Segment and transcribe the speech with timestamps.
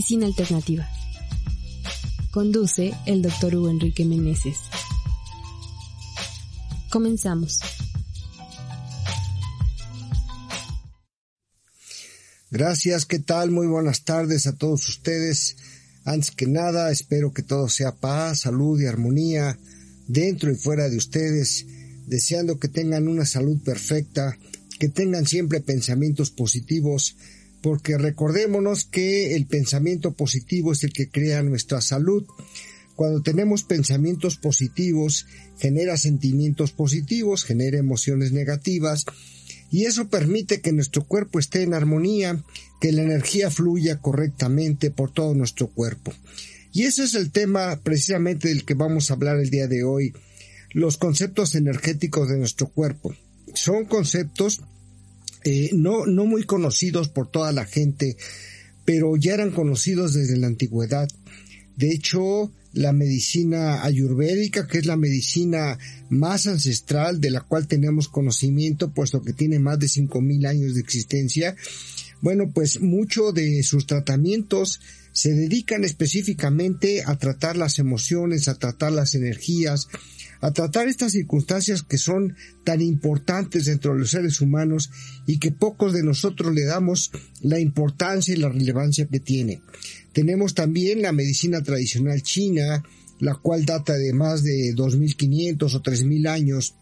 [0.00, 0.88] Medicina Alternativa.
[2.30, 3.56] Conduce el Dr.
[3.56, 4.56] Hugo Enrique Meneses.
[6.88, 7.60] Comenzamos.
[12.50, 13.50] Gracias, ¿qué tal?
[13.50, 15.58] Muy buenas tardes a todos ustedes.
[16.06, 19.58] Antes que nada, espero que todo sea paz, salud y armonía
[20.08, 21.66] dentro y fuera de ustedes,
[22.06, 24.38] deseando que tengan una salud perfecta,
[24.78, 27.16] que tengan siempre pensamientos positivos,
[27.62, 32.24] porque recordémonos que el pensamiento positivo es el que crea nuestra salud.
[32.96, 35.26] Cuando tenemos pensamientos positivos,
[35.58, 39.06] genera sentimientos positivos, genera emociones negativas,
[39.70, 42.42] y eso permite que nuestro cuerpo esté en armonía,
[42.80, 46.12] que la energía fluya correctamente por todo nuestro cuerpo.
[46.72, 50.12] Y ese es el tema precisamente del que vamos a hablar el día de hoy,
[50.72, 53.14] los conceptos energéticos de nuestro cuerpo.
[53.54, 54.62] Son conceptos
[55.44, 58.16] eh, no, no muy conocidos por toda la gente,
[58.84, 61.08] pero ya eran conocidos desde la antigüedad.
[61.76, 65.78] De hecho, la medicina ayurvédica, que es la medicina
[66.08, 70.80] más ancestral de la cual tenemos conocimiento, puesto que tiene más de 5.000 años de
[70.80, 71.56] existencia,
[72.20, 74.80] bueno, pues mucho de sus tratamientos
[75.12, 79.88] se dedican específicamente a tratar las emociones, a tratar las energías,
[80.40, 82.34] a tratar estas circunstancias que son
[82.64, 84.90] tan importantes dentro de los seres humanos
[85.26, 87.10] y que pocos de nosotros le damos
[87.42, 89.60] la importancia y la relevancia que tiene.
[90.12, 92.82] Tenemos también la medicina tradicional china,
[93.20, 96.74] la cual data de más de 2500 o 3000 años,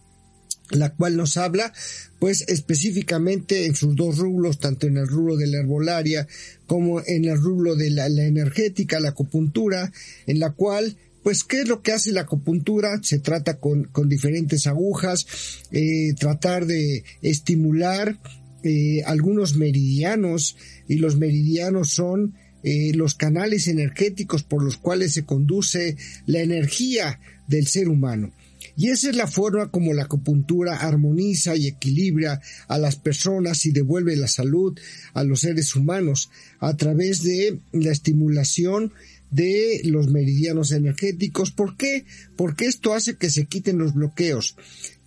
[0.70, 1.72] la cual nos habla
[2.18, 6.26] pues específicamente en sus dos rublos, tanto en el rublo de la herbolaria
[6.66, 9.92] como en el rublo de la, la energética, la acupuntura,
[10.26, 10.96] en la cual
[11.28, 13.00] pues, ¿qué es lo que hace la acupuntura?
[13.02, 15.26] Se trata con, diferentes agujas,
[15.70, 18.18] eh, tratar de estimular
[18.62, 20.56] eh, algunos meridianos,
[20.88, 27.20] y los meridianos son eh, los canales energéticos por los cuales se conduce la energía
[27.46, 28.32] del ser humano.
[28.78, 33.72] Y esa es la forma como la acupuntura armoniza y equilibra a las personas y
[33.72, 34.78] devuelve la salud
[35.14, 36.30] a los seres humanos
[36.60, 38.92] a través de la estimulación
[39.32, 41.50] de los meridianos energéticos.
[41.50, 42.04] ¿Por qué?
[42.36, 44.54] Porque esto hace que se quiten los bloqueos.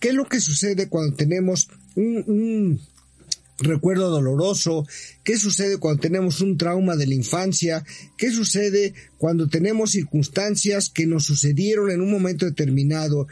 [0.00, 2.80] ¿Qué es lo que sucede cuando tenemos un, un
[3.58, 4.86] recuerdo doloroso,
[5.24, 7.84] qué sucede cuando tenemos un trauma de la infancia,
[8.16, 13.26] qué sucede cuando tenemos circunstancias que nos sucedieron en un momento determinado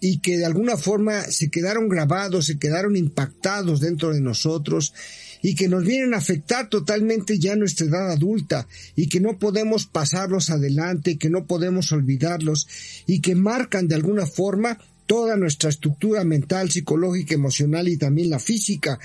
[0.00, 4.92] y que de alguna forma se quedaron grabados, se quedaron impactados dentro de nosotros
[5.40, 9.86] y que nos vienen a afectar totalmente ya nuestra edad adulta y que no podemos
[9.86, 12.66] pasarlos adelante, que no podemos olvidarlos
[13.06, 18.38] y que marcan de alguna forma toda nuestra estructura mental, psicológica, emocional y también la
[18.38, 18.98] física.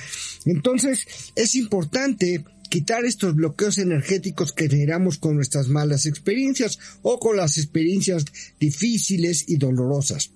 [0.45, 1.05] Entonces,
[1.35, 7.57] es importante quitar estos bloqueos energéticos que generamos con nuestras malas experiencias o con las
[7.57, 8.25] experiencias
[8.59, 10.31] difíciles y dolorosas.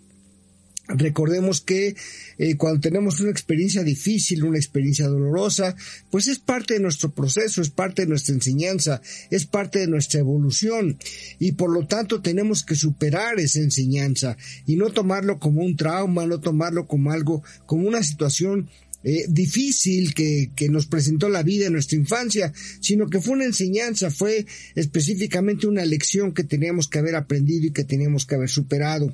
[0.88, 1.96] Recordemos que
[2.38, 5.78] eh, cuando tenemos una experiencia difícil, una experiencia dolorosa,
[6.12, 10.20] pues es parte de nuestro proceso, es parte de nuestra enseñanza, es parte de nuestra
[10.20, 10.98] evolución
[11.40, 14.36] y por lo tanto tenemos que superar esa enseñanza
[14.66, 18.70] y no tomarlo como un trauma, no tomarlo como algo, como una situación
[19.06, 23.44] eh, difícil que, que nos presentó la vida en nuestra infancia, sino que fue una
[23.44, 24.46] enseñanza, fue
[24.76, 29.14] específicamente una lección que teníamos que haber aprendido y que teníamos que haber superado.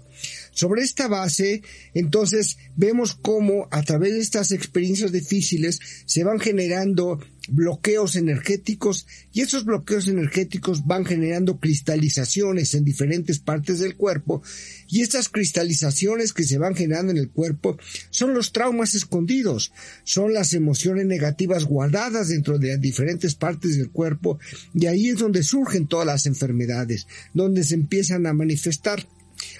[0.53, 1.61] Sobre esta base,
[1.93, 7.19] entonces, vemos cómo a través de estas experiencias difíciles se van generando
[7.51, 14.41] bloqueos energéticos y esos bloqueos energéticos van generando cristalizaciones en diferentes partes del cuerpo
[14.87, 17.77] y estas cristalizaciones que se van generando en el cuerpo
[18.09, 19.71] son los traumas escondidos,
[20.03, 24.39] son las emociones negativas guardadas dentro de diferentes partes del cuerpo
[24.73, 29.07] y ahí es donde surgen todas las enfermedades, donde se empiezan a manifestar.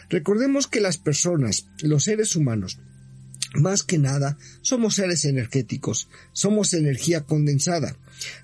[0.10, 2.80] Recordemos que las personas, los seres humanos,
[3.56, 7.96] más que nada, somos seres energéticos, somos energía condensada.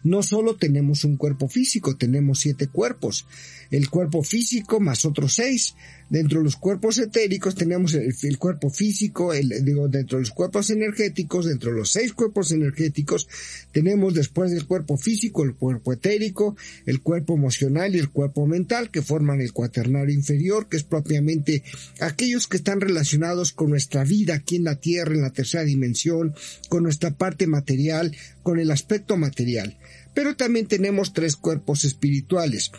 [0.04, 3.28] No solo tenemos un cuerpo físico, tenemos siete cuerpos.
[3.70, 5.76] El cuerpo físico más otros seis.
[6.10, 10.70] Dentro de los cuerpos etéricos tenemos el, cuerpo físico, el, digo, dentro de los cuerpos
[10.70, 13.28] energéticos, dentro de los seis cuerpos energéticos,
[13.72, 16.56] tenemos después del cuerpo físico el cuerpo etérico,
[16.86, 21.64] el cuerpo emocional y el cuerpo mental que forman el cuaternario inferior, que es propiamente
[22.00, 26.36] aquellos que están relacionados con nuestra vida aquí en la Tierra, en la tercera dimensión,
[26.70, 29.78] con nuestra parte material, con el aspecto material.
[30.14, 32.72] Pero también tenemos tres cuerpos espirituales.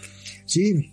[0.46, 0.92] Sí,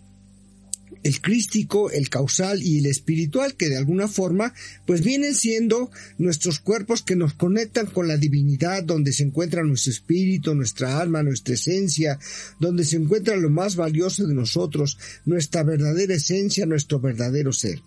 [1.03, 4.53] el crístico, el causal y el espiritual, que de alguna forma,
[4.85, 9.91] pues vienen siendo nuestros cuerpos que nos conectan con la divinidad, donde se encuentra nuestro
[9.91, 12.19] espíritu, nuestra alma, nuestra esencia,
[12.59, 17.81] donde se encuentra lo más valioso de nosotros, nuestra verdadera esencia, nuestro verdadero ser.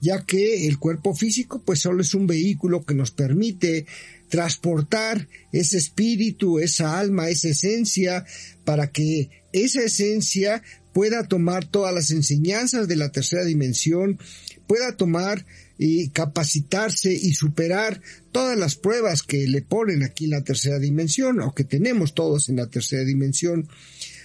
[0.00, 3.86] Ya que el cuerpo físico, pues solo es un vehículo que nos permite
[4.28, 8.24] transportar ese espíritu, esa alma, esa esencia,
[8.64, 10.62] para que esa esencia
[10.94, 14.18] pueda tomar todas las enseñanzas de la tercera dimensión,
[14.66, 15.44] pueda tomar
[15.76, 18.00] y capacitarse y superar
[18.32, 22.48] todas las pruebas que le ponen aquí en la tercera dimensión o que tenemos todos
[22.48, 23.68] en la tercera dimensión.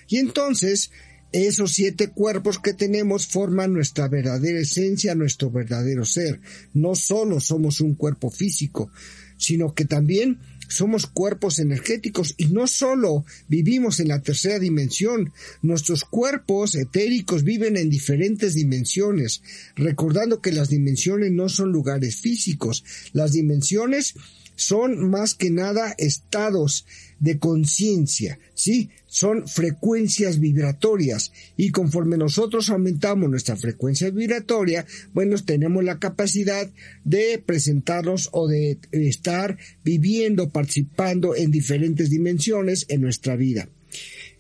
[0.08, 0.92] Y entonces,
[1.32, 6.40] esos siete cuerpos que tenemos forman nuestra verdadera esencia, nuestro verdadero ser.
[6.74, 8.92] No solo somos un cuerpo físico,
[9.38, 10.40] sino que también
[10.70, 17.76] somos cuerpos energéticos y no solo vivimos en la tercera dimensión, nuestros cuerpos etéricos viven
[17.76, 19.42] en diferentes dimensiones,
[19.76, 24.14] recordando que las dimensiones no son lugares físicos, las dimensiones
[24.56, 26.86] son más que nada estados
[27.20, 28.90] de conciencia, ¿sí?
[29.08, 36.70] Son frecuencias vibratorias y conforme nosotros aumentamos nuestra frecuencia vibratoria, bueno, tenemos la capacidad
[37.04, 43.70] de presentarnos o de estar viviendo, participando en diferentes dimensiones en nuestra vida.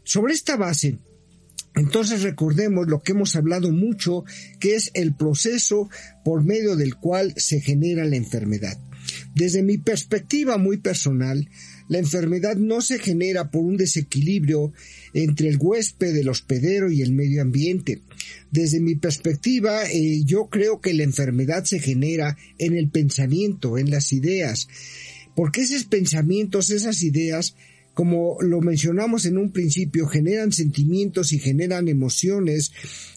[0.04, 0.98] Sobre esta base,
[1.76, 4.24] entonces recordemos lo que hemos hablado mucho,
[4.60, 5.90] que es el proceso
[6.26, 8.78] por medio del cual se genera la enfermedad.
[9.36, 11.50] Desde mi perspectiva muy personal,
[11.90, 14.72] la enfermedad no se genera por un desequilibrio
[15.14, 18.00] entre el huésped, el hospedero y el medio ambiente.
[18.52, 23.90] Desde mi perspectiva, eh, yo creo que la enfermedad se genera en el pensamiento, en
[23.90, 24.68] las ideas,
[25.36, 27.56] porque esos pensamientos, esas ideas,
[28.00, 32.72] como lo mencionamos en un principio, generan sentimientos y generan emociones,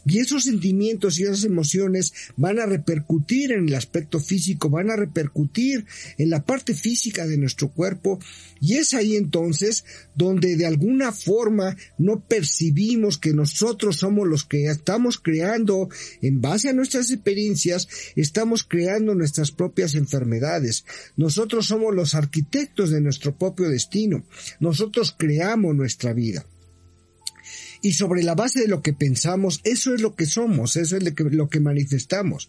[0.05, 4.97] y esos sentimientos y esas emociones van a repercutir en el aspecto físico, van a
[4.97, 5.87] repercutir
[6.19, 8.19] en la parte física de nuestro cuerpo,
[8.61, 9.85] y es ahí entonces
[10.17, 15.91] donde de alguna forma no percibimos que nosotros somos los que estamos creando,
[16.23, 17.87] en base a nuestras experiencias,
[18.17, 20.85] estamos creando nuestras propias enfermedades.
[21.17, 24.25] Nosotros somos los arquitectos de nuestro propio destino.
[24.73, 26.47] Nosotros creamos nuestra vida.
[27.83, 31.03] Y sobre la base de lo que pensamos, eso es lo que somos, eso es
[31.03, 32.49] lo que, manifestamos.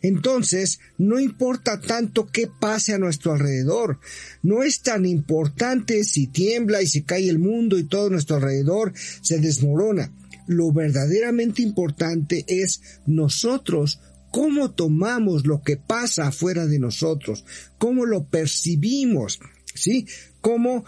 [0.00, 3.98] Entonces, no importa tanto qué pase a nuestro alrededor.
[4.44, 8.92] No es tan importante si tiembla y se cae el mundo y todo nuestro alrededor
[8.94, 10.12] se desmorona.
[10.46, 13.98] Lo verdaderamente importante es nosotros
[14.30, 17.44] cómo tomamos lo que pasa afuera de nosotros,
[17.78, 19.40] cómo lo percibimos,
[19.74, 20.06] ¿sí?
[20.40, 20.84] Cómo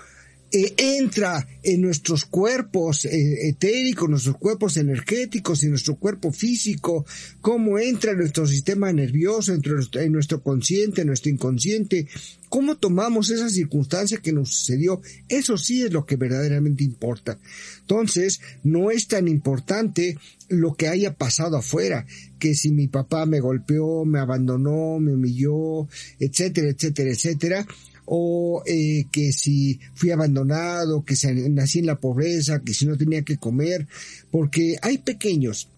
[0.52, 7.04] eh, entra en nuestros cuerpos eh, etéricos, nuestros cuerpos energéticos y nuestro cuerpo físico,
[7.40, 12.06] cómo entra en nuestro sistema nervioso, en nuestro, en nuestro consciente, en nuestro inconsciente,
[12.48, 17.38] cómo tomamos esa circunstancia que nos sucedió, eso sí es lo que verdaderamente importa.
[17.80, 20.16] Entonces, no es tan importante
[20.48, 22.06] lo que haya pasado afuera,
[22.38, 25.88] que si mi papá me golpeó, me abandonó, me humilló,
[26.20, 27.66] etcétera, etcétera, etcétera,
[28.06, 32.96] o eh, que si fui abandonado, que si nací en la pobreza, que si no
[32.96, 33.86] tenía que comer,
[34.30, 35.68] porque hay pequeños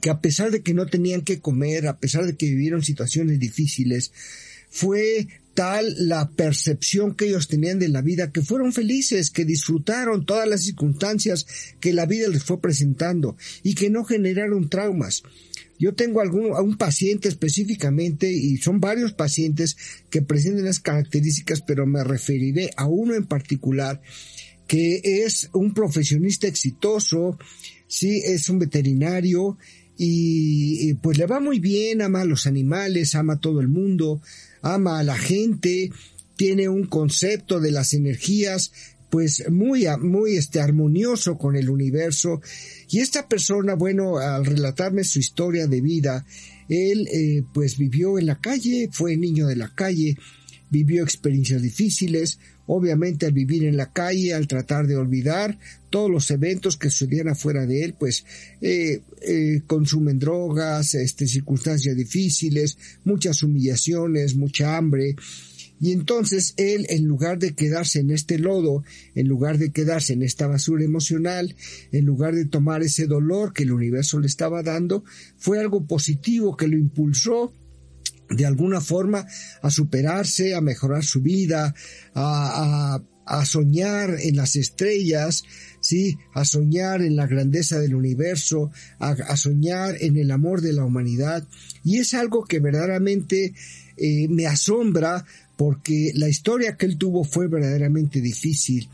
[0.00, 3.38] que a pesar de que no tenían que comer, a pesar de que vivieron situaciones
[3.38, 4.12] difíciles,
[4.70, 10.26] fue tal la percepción que ellos tenían de la vida, que fueron felices, que disfrutaron
[10.26, 11.46] todas las circunstancias
[11.80, 15.22] que la vida les fue presentando y que no generaron traumas.
[15.78, 19.76] Yo tengo algún, a un paciente específicamente, y son varios pacientes
[20.10, 24.00] que presentan las características, pero me referiré a uno en particular
[24.66, 27.38] que es un profesionista exitoso,
[27.86, 29.58] sí, es un veterinario
[29.96, 33.68] y, y, pues le va muy bien, ama a los animales, ama a todo el
[33.68, 34.22] mundo,
[34.62, 35.90] ama a la gente,
[36.36, 38.72] tiene un concepto de las energías
[39.14, 42.42] pues muy, muy este, armonioso con el universo.
[42.90, 46.26] Y esta persona, bueno, al relatarme su historia de vida,
[46.68, 50.16] él eh, pues vivió en la calle, fue niño de la calle,
[50.68, 56.28] vivió experiencias difíciles, obviamente al vivir en la calle, al tratar de olvidar todos los
[56.32, 58.24] eventos que sucedían afuera de él, pues
[58.60, 65.14] eh, eh, consumen drogas, este, circunstancias difíciles, muchas humillaciones, mucha hambre,
[65.84, 70.22] y entonces él, en lugar de quedarse en este lodo, en lugar de quedarse en
[70.22, 71.54] esta basura emocional,
[71.92, 75.04] en lugar de tomar ese dolor que el universo le estaba dando,
[75.36, 77.52] fue algo positivo que lo impulsó
[78.30, 79.26] de alguna forma
[79.60, 81.74] a superarse, a mejorar su vida,
[82.14, 83.02] a,
[83.44, 85.44] soñar en las estrellas,
[85.82, 90.72] sí, a soñar en la grandeza del universo, a, a, soñar en el amor de
[90.72, 91.46] la humanidad.
[91.84, 93.52] Y es algo que verdaderamente
[93.96, 95.24] eh, me asombra
[95.56, 98.88] porque la historia que él tuvo fue verdaderamente difícil.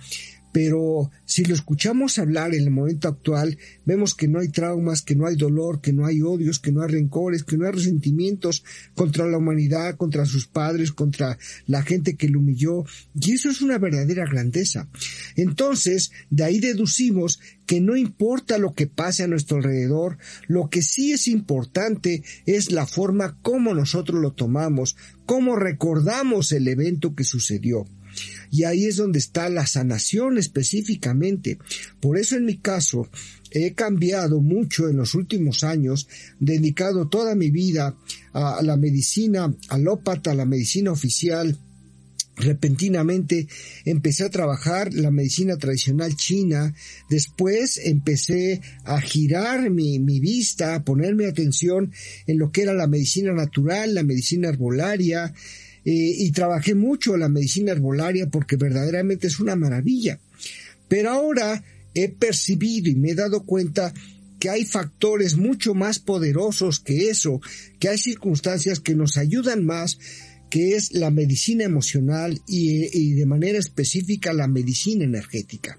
[0.52, 5.14] Pero si lo escuchamos hablar en el momento actual, vemos que no hay traumas, que
[5.14, 8.64] no hay dolor, que no hay odios, que no hay rencores, que no hay resentimientos
[8.94, 12.84] contra la humanidad, contra sus padres, contra la gente que lo humilló.
[13.14, 14.88] Y eso es una verdadera grandeza.
[15.36, 20.82] Entonces, de ahí deducimos que no importa lo que pase a nuestro alrededor, lo que
[20.82, 27.22] sí es importante es la forma como nosotros lo tomamos, cómo recordamos el evento que
[27.22, 27.86] sucedió.
[28.50, 31.58] Y ahí es donde está la sanación específicamente.
[32.00, 33.08] Por eso en mi caso
[33.50, 36.08] he cambiado mucho en los últimos años,
[36.38, 37.96] dedicado toda mi vida
[38.32, 41.58] a la medicina alópata, a la medicina oficial,
[42.40, 43.46] repentinamente
[43.84, 46.74] empecé a trabajar la medicina tradicional china,
[47.08, 51.92] después empecé a girar mi, mi, vista, a ponerme atención
[52.26, 55.32] en lo que era la medicina natural, la medicina herbolaria,
[55.84, 60.18] eh, y trabajé mucho la medicina herbolaria porque verdaderamente es una maravilla.
[60.88, 61.62] Pero ahora
[61.94, 63.92] he percibido y me he dado cuenta
[64.38, 67.40] que hay factores mucho más poderosos que eso,
[67.78, 69.98] que hay circunstancias que nos ayudan más
[70.48, 75.78] que es la medicina emocional y, y, de manera específica la medicina energética.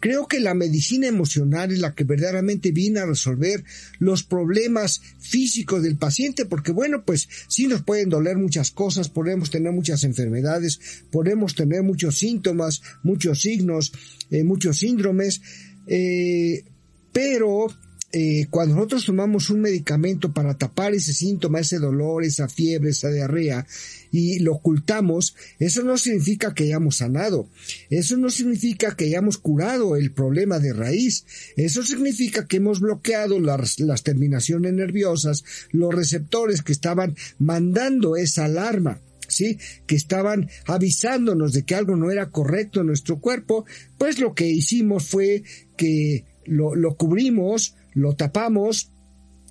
[0.00, 3.64] Creo que la medicina emocional es la que verdaderamente viene a resolver
[3.98, 9.50] los problemas físicos del paciente, porque bueno, pues sí nos pueden doler muchas cosas, podemos
[9.50, 13.92] tener muchas enfermedades, podemos tener muchos síntomas, muchos signos,
[14.30, 15.40] eh, muchos síndromes,
[15.86, 16.64] eh,
[17.12, 17.66] pero
[18.10, 23.10] eh, cuando nosotros tomamos un medicamento para tapar ese síntoma, ese dolor, esa fiebre, esa
[23.10, 23.66] diarrea,
[24.10, 27.50] y lo ocultamos, eso no significa que hayamos sanado,
[27.90, 33.40] eso no significa que hayamos curado el problema de raíz, eso significa que hemos bloqueado
[33.40, 39.02] las, terminaciones nerviosas, los receptores que estaban mandando esa alarma.
[39.30, 39.58] ¿sí?
[39.86, 43.66] que estaban avisándonos de que algo no era correcto en nuestro cuerpo,
[43.98, 45.42] pues lo que hicimos fue
[45.76, 48.92] que lo, lo cubrimos, lo tapamos,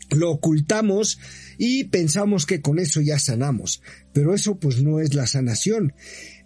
[0.10, 1.20] lo ocultamos
[1.58, 3.82] y pensamos que con eso ya sanamos.
[4.14, 5.94] Pero eso pues no es la sanación.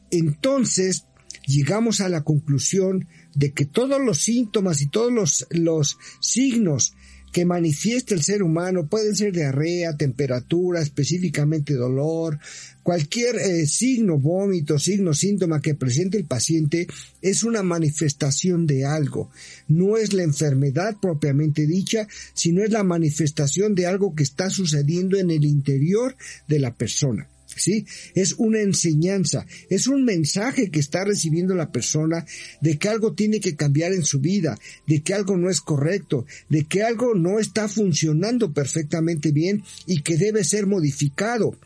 [0.10, 1.06] Entonces
[1.46, 6.94] llegamos a la conclusión de que todos los síntomas y todos los, los signos
[7.32, 12.40] que manifiesta el ser humano pueden ser diarrea, temperatura, específicamente dolor,
[12.84, 16.88] cualquier eh, signo, vómito, signo, síntoma que presente el paciente
[17.22, 19.30] es una manifestación de algo.
[19.68, 25.18] No es la enfermedad propiamente dicha, sino es la manifestación de algo que está sucediendo
[25.18, 26.16] en el interior
[26.48, 27.31] de la persona.
[27.58, 27.86] ¿Sí?
[28.16, 32.26] Es una enseñanza, es un mensaje que está recibiendo la persona
[32.62, 36.26] de que algo tiene que cambiar en su vida, de que algo no es correcto,
[36.50, 41.58] de que algo no está funcionando perfectamente bien y que debe ser modificado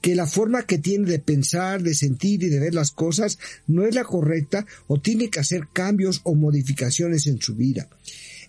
[0.00, 3.86] que la forma que tiene de pensar, de sentir y de ver las cosas no
[3.86, 7.88] es la correcta o tiene que hacer cambios o modificaciones en su vida.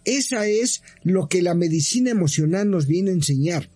[0.03, 3.69] Esa es lo que la medicina emocional nos viene a enseñar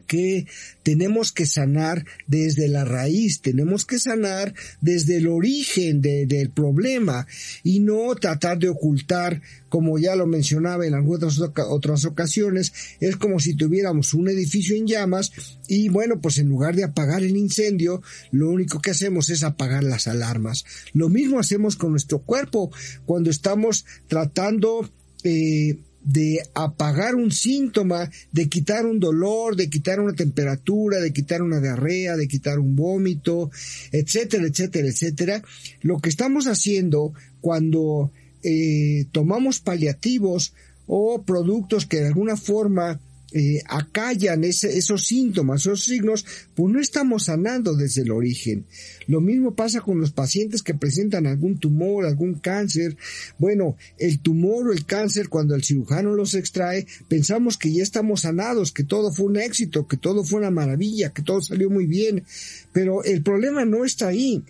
[0.00, 0.46] que
[0.82, 7.26] tenemos que sanar desde la raíz, tenemos que sanar desde el origen de, del problema
[7.62, 13.38] y no tratar de ocultar, como ya lo mencionaba en algunas otras ocasiones, es como
[13.38, 15.32] si tuviéramos un edificio en llamas
[15.68, 19.84] y bueno, pues en lugar de apagar el incendio, lo único que hacemos es apagar
[19.84, 20.64] las alarmas.
[20.92, 22.70] Lo mismo hacemos con nuestro cuerpo
[23.04, 24.90] cuando estamos tratando
[25.24, 31.42] eh, de apagar un síntoma, de quitar un dolor, de quitar una temperatura, de quitar
[31.42, 33.50] una diarrea, de quitar un vómito,
[33.92, 35.42] etcétera, etcétera, etcétera.
[35.80, 38.10] Lo que estamos haciendo cuando
[38.42, 40.54] eh, tomamos paliativos
[40.86, 43.00] o productos que de alguna forma
[43.34, 46.24] eh, acallan ese, esos síntomas, esos signos,
[46.54, 48.66] pues no estamos sanando desde el origen.
[49.06, 52.96] Lo mismo pasa con los pacientes que presentan algún tumor, algún cáncer.
[53.38, 58.22] Bueno, el tumor o el cáncer, cuando el cirujano los extrae, pensamos que ya estamos
[58.22, 61.86] sanados, que todo fue un éxito, que todo fue una maravilla, que todo salió muy
[61.86, 62.24] bien.
[62.72, 64.42] Pero el problema no está ahí.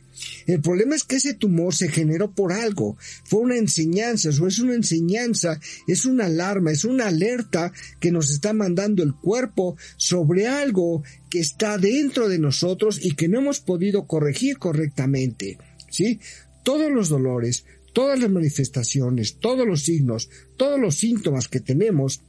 [0.47, 4.59] El problema es que ese tumor se generó por algo, fue una enseñanza, eso es
[4.59, 10.47] una enseñanza, es una alarma, es una alerta que nos está mandando el cuerpo sobre
[10.47, 15.59] algo que está dentro de nosotros y que no hemos podido corregir correctamente.
[15.91, 16.21] ¿Sí?
[16.63, 22.23] Todos los dolores, todas las manifestaciones, todos los signos, todos los síntomas que tenemos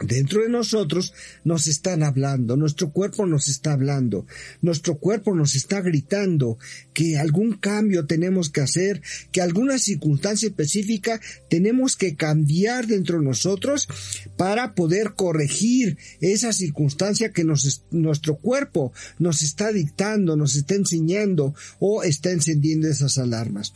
[0.00, 4.26] Dentro de nosotros nos están hablando, nuestro cuerpo nos está hablando,
[4.60, 6.58] nuestro cuerpo nos está gritando
[6.92, 9.00] que algún cambio tenemos que hacer,
[9.32, 13.88] que alguna circunstancia específica tenemos que cambiar dentro de nosotros
[14.36, 17.44] para poder corregir esa circunstancia que
[17.90, 23.72] nuestro cuerpo nos está dictando, nos está enseñando o está encendiendo esas alarmas.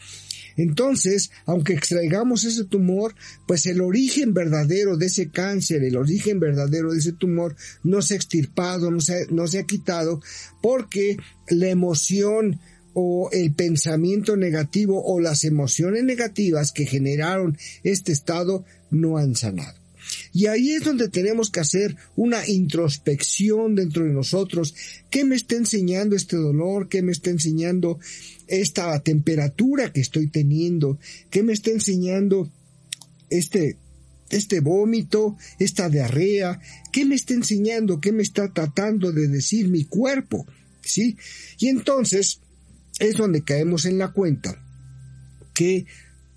[0.57, 3.15] Entonces, aunque extraigamos ese tumor,
[3.47, 8.15] pues el origen verdadero de ese cáncer, el origen verdadero de ese tumor no se
[8.15, 10.21] ha extirpado, no se, no se ha quitado,
[10.63, 11.17] porque
[11.49, 12.61] la emoción
[12.93, 19.80] o el pensamiento negativo o las emociones negativas que generaron este estado no han sanado.
[20.33, 24.75] Y ahí es donde tenemos que hacer una introspección dentro de nosotros.
[25.11, 26.89] ¿Qué me está enseñando este dolor?
[26.89, 27.99] ¿Qué me está enseñando
[28.47, 30.99] esta temperatura que estoy teniendo?
[31.31, 32.51] ¿Qué me está enseñando
[33.29, 33.77] este
[34.31, 36.61] este vómito, esta diarrea,
[36.93, 38.01] ¿qué me está enseñando?
[38.01, 40.47] ¿Qué me está tratando de decir mi cuerpo?
[40.83, 41.17] ¿Sí?
[41.59, 42.41] Y entonces
[43.01, 44.63] es donde caemos en la cuenta
[45.53, 45.87] que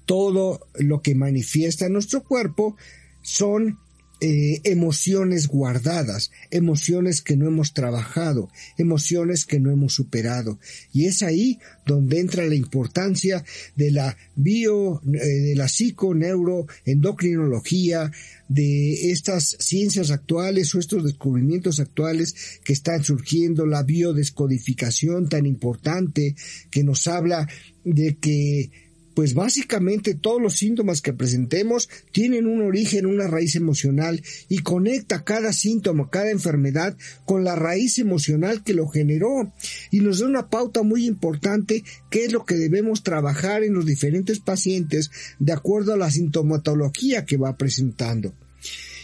[0.06, 2.76] todo lo que manifiesta nuestro cuerpo
[3.22, 3.80] son
[4.26, 10.62] eh, emociones guardadas, emociones que no hemos trabajado, emociones que no hemos superado.
[10.94, 13.44] Y es ahí donde entra la importancia
[13.76, 18.14] de la bio, eh, de la psiconeuroendocrinología,
[18.48, 26.34] de estas ciencias actuales o estos descubrimientos actuales que están surgiendo, la biodescodificación tan importante
[26.72, 27.46] que nos habla
[27.84, 28.72] de que
[29.14, 35.24] pues básicamente todos los síntomas que presentemos tienen un origen, una raíz emocional y conecta
[35.24, 39.54] cada síntoma, cada enfermedad con la raíz emocional que lo generó
[39.92, 43.86] y nos da una pauta muy importante qué es lo que debemos trabajar en los
[43.86, 48.34] diferentes pacientes de acuerdo a la sintomatología que va presentando.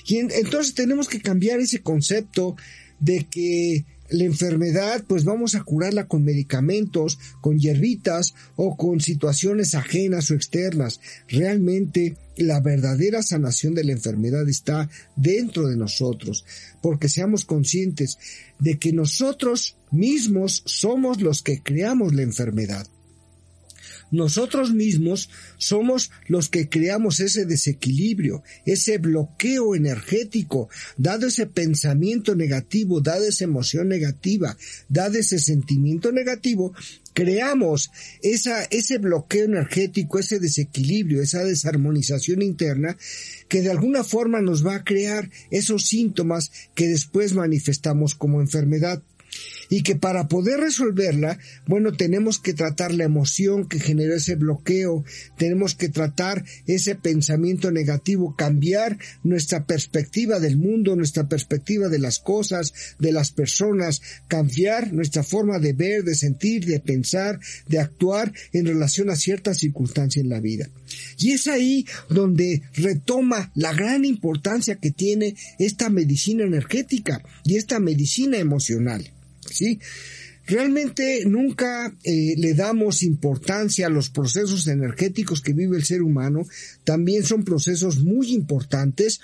[0.06, 2.56] Y entonces tenemos que cambiar ese concepto
[3.00, 9.76] de que la enfermedad, pues vamos a curarla con medicamentos, con hierbitas o con situaciones
[9.76, 11.00] ajenas o externas.
[11.28, 16.46] Realmente la verdadera sanación de la enfermedad está dentro de nosotros,
[16.82, 18.18] porque seamos conscientes
[18.60, 22.88] de que nosotros mismos somos los que creamos la enfermedad.
[24.12, 33.02] Nosotros mismos somos los que creamos ese desequilibrio, ese bloqueo energético, dado ese pensamiento negativo,
[33.02, 36.74] dado esa emoción negativa, dado ese sentimiento negativo,
[37.14, 37.92] creamos
[38.22, 42.98] ese bloqueo energético, ese desequilibrio, esa desarmonización interna
[43.48, 49.02] que de alguna forma nos va a crear esos síntomas que después manifestamos como enfermedad
[49.70, 55.06] y que para poder resolverla, bueno, tenemos que tratar la emoción que generó ese bloqueo,
[55.38, 62.20] tenemos que tratar ese pensamiento negativo, cambiar nuestra perspectiva del mundo, nuestra perspectiva de las
[62.20, 68.34] cosas, de las personas, cambiar nuestra forma de ver, de sentir, de pensar, de actuar
[68.54, 70.70] en relación a ciertas circunstancias en la vida.
[71.18, 77.80] Y es ahí donde retoma la gran importancia que tiene esta medicina energética y esta
[77.80, 79.12] medicina emocional.
[79.52, 79.80] ¿Sí?
[80.50, 86.44] Realmente nunca eh, le damos importancia a los procesos energéticos que vive el ser humano.
[86.84, 89.22] También son procesos muy importantes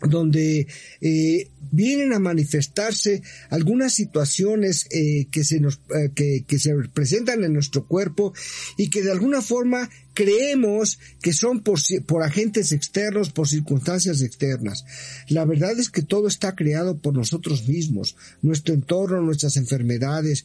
[0.00, 0.68] donde
[1.00, 3.20] eh, vienen a manifestarse
[3.50, 5.80] algunas situaciones eh, que se nos
[6.14, 8.32] que, que se presentan en nuestro cuerpo
[8.76, 11.78] y que de alguna forma creemos que son por,
[12.24, 14.84] agentes externos, por circunstancias externas.
[15.28, 20.42] La verdad es que todo está creado por nosotros mismos, nuestro entorno, nuestras enfermedades,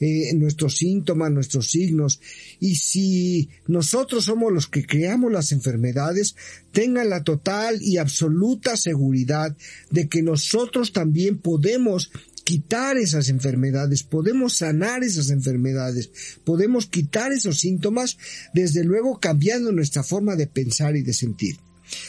[0.00, 2.20] eh, nuestros síntomas, nuestros signos.
[2.58, 6.34] Y si nosotros somos los que creamos las enfermedades,
[6.72, 9.56] tengan la total y absoluta seguridad
[9.92, 12.10] de que nosotros también podemos
[12.44, 16.10] quitar esas enfermedades, podemos sanar esas enfermedades,
[16.44, 18.18] podemos quitar esos síntomas,
[18.52, 21.56] desde luego cambiando nuestra forma de pensar y de sentir.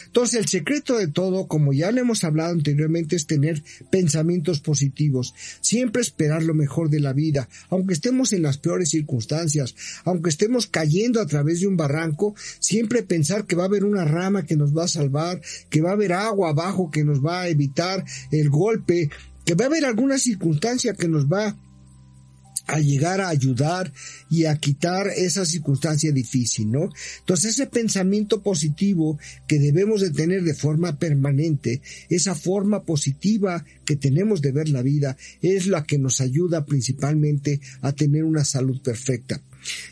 [0.05, 5.33] Entonces el secreto de todo, como ya le hemos hablado anteriormente, es tener pensamientos positivos,
[5.61, 10.67] siempre esperar lo mejor de la vida, aunque estemos en las peores circunstancias, aunque estemos
[10.67, 14.55] cayendo a través de un barranco, siempre pensar que va a haber una rama que
[14.55, 18.05] nos va a salvar, que va a haber agua abajo que nos va a evitar
[18.31, 19.09] el golpe,
[19.45, 21.57] que va a haber alguna circunstancia que nos va
[22.67, 23.91] a llegar a ayudar
[24.29, 26.89] y a quitar esa circunstancia difícil, ¿no?
[27.19, 33.95] Entonces ese pensamiento positivo que debemos de tener de forma permanente, esa forma positiva que
[33.95, 38.81] tenemos de ver la vida, es la que nos ayuda principalmente a tener una salud
[38.81, 39.41] perfecta.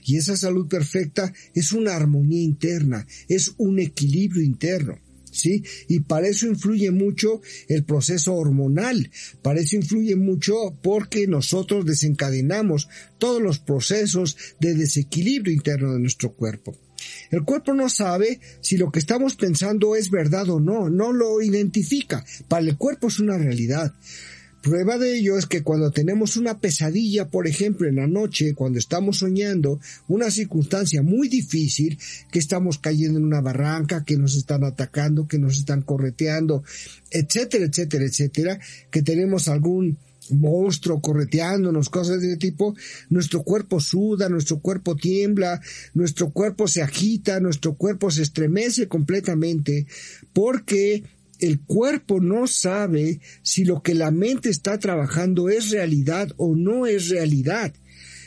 [0.06, 4.98] Y esa salud perfecta es una armonía interna, es un equilibrio interno.
[5.32, 5.63] ¿Sí?
[5.88, 9.10] Y para eso influye mucho el proceso hormonal,
[9.41, 16.34] para eso influye mucho porque nosotros desencadenamos todos los procesos de desequilibrio interno de nuestro
[16.34, 16.78] cuerpo.
[17.32, 21.41] El cuerpo no sabe si lo que estamos pensando es verdad o no, no lo
[21.41, 22.24] identifica.
[22.48, 23.94] Para el cuerpo es una realidad.
[24.62, 28.78] Prueba de ello es que cuando tenemos una pesadilla, por ejemplo, en la noche, cuando
[28.78, 31.97] estamos soñando una circunstancia muy difícil,
[32.32, 36.63] que estamos cayendo en una barranca, que nos están atacando, que nos están correteando,
[37.10, 38.60] etcétera, etcétera, etcétera,
[38.91, 39.97] que tenemos algún
[40.30, 42.76] monstruo correteándonos, cosas de ese tipo,
[43.10, 45.60] nuestro cuerpo suda, nuestro cuerpo tiembla,
[45.95, 49.88] nuestro cuerpo se agita, nuestro cuerpo se estremece completamente,
[50.34, 51.04] porque
[51.41, 56.86] el cuerpo no sabe si lo que la mente está trabajando es realidad o no
[56.86, 57.73] es realidad.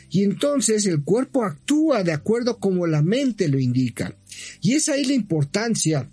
[0.09, 4.15] Y entonces el cuerpo actúa de acuerdo como la mente lo indica.
[4.61, 6.09] Y es ahí la importancia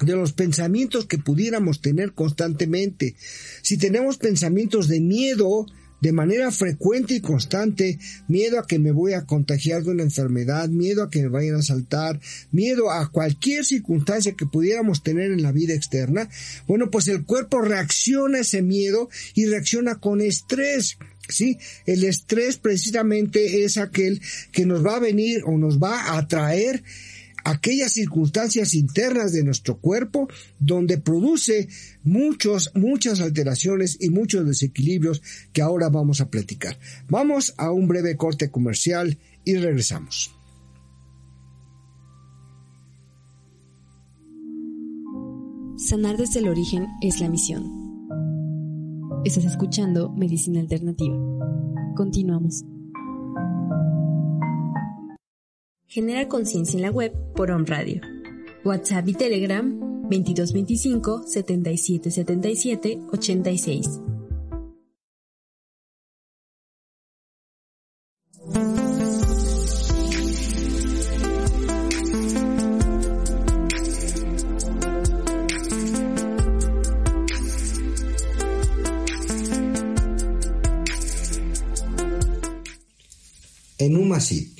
[0.00, 3.16] de los pensamientos que pudiéramos tener constantemente.
[3.62, 5.66] Si tenemos pensamientos de miedo,
[6.00, 10.68] de manera frecuente y constante, miedo a que me voy a contagiar de una enfermedad,
[10.68, 12.20] miedo a que me vayan a asaltar,
[12.52, 16.28] miedo a cualquier circunstancia que pudiéramos tener en la vida externa,
[16.66, 20.98] bueno, pues el cuerpo reacciona a ese miedo y reacciona con estrés.
[21.28, 21.58] ¿Sí?
[21.86, 24.20] El estrés precisamente es aquel
[24.52, 26.84] que nos va a venir o nos va a atraer
[27.46, 30.28] aquellas circunstancias internas de nuestro cuerpo
[30.58, 31.68] donde produce
[32.02, 36.76] muchos, muchas alteraciones y muchos desequilibrios que ahora vamos a platicar.
[37.08, 40.32] Vamos a un breve corte comercial y regresamos.
[45.76, 47.64] Sanar desde el origen es la misión.
[49.24, 51.16] Estás escuchando Medicina Alternativa.
[51.94, 52.64] Continuamos.
[55.88, 58.00] Generar conciencia en la web por On Radio.
[58.64, 59.78] WhatsApp y Telegram
[60.10, 64.00] 2225 7777 86.
[83.78, 84.55] En UMASIP,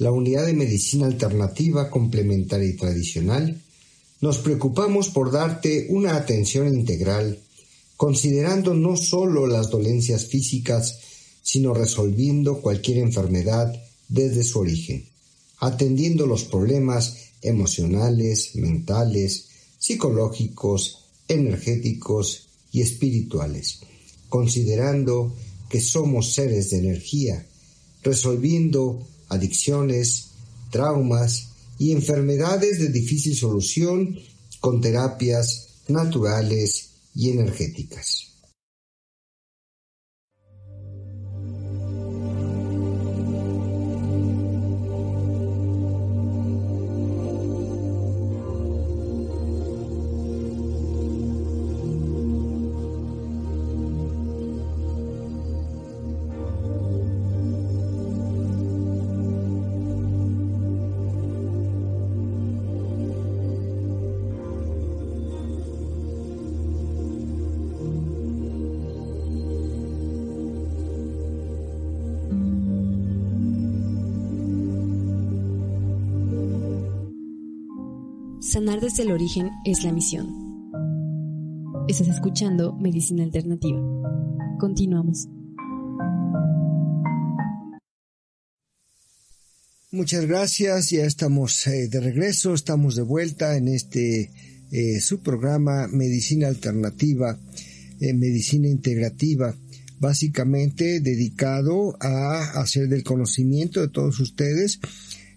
[0.00, 3.60] la unidad de medicina alternativa complementaria y tradicional,
[4.22, 7.38] nos preocupamos por darte una atención integral,
[7.98, 11.00] considerando no solo las dolencias físicas,
[11.42, 13.74] sino resolviendo cualquier enfermedad
[14.08, 15.04] desde su origen,
[15.58, 23.80] atendiendo los problemas emocionales, mentales, psicológicos, energéticos y espirituales,
[24.30, 25.36] considerando
[25.68, 27.46] que somos seres de energía,
[28.02, 30.32] resolviendo adicciones,
[30.70, 34.18] traumas y enfermedades de difícil solución
[34.60, 38.29] con terapias naturales y energéticas.
[78.40, 80.26] Sanar desde el origen es la misión.
[81.88, 83.78] Estás escuchando Medicina Alternativa.
[84.58, 85.28] Continuamos.
[89.90, 94.30] Muchas gracias, ya estamos eh, de regreso, estamos de vuelta en este
[94.72, 97.38] eh, su programa Medicina Alternativa,
[98.00, 99.54] eh, Medicina Integrativa,
[99.98, 104.80] básicamente dedicado a hacer del conocimiento de todos ustedes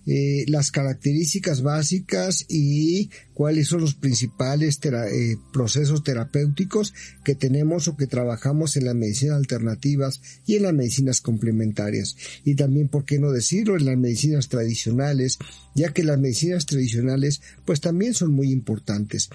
[0.06, 7.96] eh, las características básicas y cuáles son los principales eh, procesos terapéuticos que tenemos o
[7.96, 12.18] que trabajamos en las medicinas alternativas y en las medicinas complementarias.
[12.44, 15.40] Y también, ¿por qué no decirlo?, en las medicinas tradicionales,
[15.74, 19.30] ya que las medicinas tradicionales pues también son muy importantes.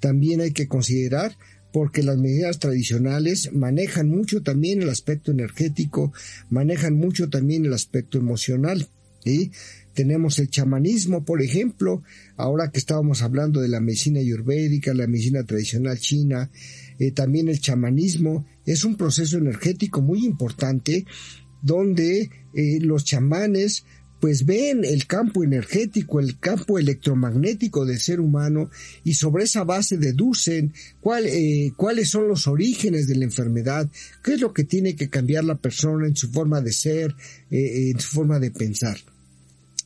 [0.00, 1.36] También hay que considerar
[1.72, 6.12] porque las medidas tradicionales manejan mucho también el aspecto energético,
[6.50, 8.88] manejan mucho también el aspecto emocional.
[9.24, 9.52] ¿sí?
[9.94, 12.02] Tenemos el chamanismo, por ejemplo,
[12.36, 16.50] ahora que estábamos hablando de la medicina ayurvédica, la medicina tradicional china,
[16.98, 21.04] eh, también el chamanismo es un proceso energético muy importante
[21.60, 23.84] donde eh, los chamanes
[24.20, 28.70] pues ven el campo energético, el campo electromagnético del ser humano
[29.02, 30.72] y sobre esa base deducen
[31.24, 33.90] eh, cuáles son los orígenes de la enfermedad,
[34.22, 37.16] qué es lo que tiene que cambiar la persona en su forma de ser,
[37.50, 38.96] en su forma de pensar.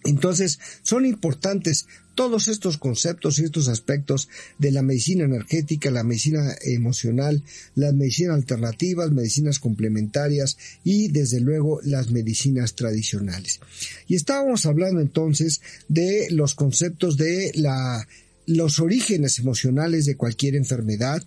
[0.06, 6.56] Entonces, son importantes todos estos conceptos y estos aspectos de la medicina energética, la medicina
[6.62, 13.60] emocional, las medicinas alternativas, medicinas complementarias y desde luego las medicinas tradicionales.
[14.08, 18.08] Y estábamos hablando entonces de los conceptos de la,
[18.46, 21.22] los orígenes emocionales de cualquier enfermedad.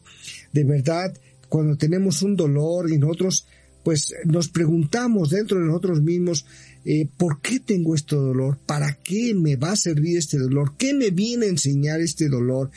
[0.51, 1.13] De verdad,
[1.49, 3.45] cuando tenemos un dolor y nosotros
[3.83, 6.45] pues nos preguntamos dentro de nosotros mismos,
[6.85, 8.57] eh, ¿por qué tengo este dolor?
[8.65, 10.73] ¿Para qué me va a servir este dolor?
[10.77, 12.71] ¿Qué me viene a enseñar este dolor?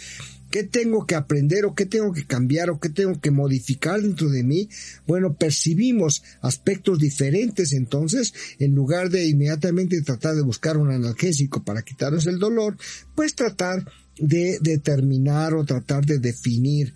[0.51, 4.29] ¿Qué tengo que aprender o qué tengo que cambiar o qué tengo que modificar dentro
[4.29, 4.69] de mí?
[5.07, 11.83] Bueno, percibimos aspectos diferentes entonces, en lugar de inmediatamente tratar de buscar un analgésico para
[11.83, 12.77] quitarnos el dolor,
[13.15, 16.93] pues tratar de determinar o tratar de definir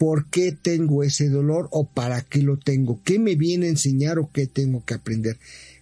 [0.00, 4.18] por qué tengo ese dolor o para qué lo tengo, qué me viene a enseñar
[4.18, 5.38] o qué tengo que aprender.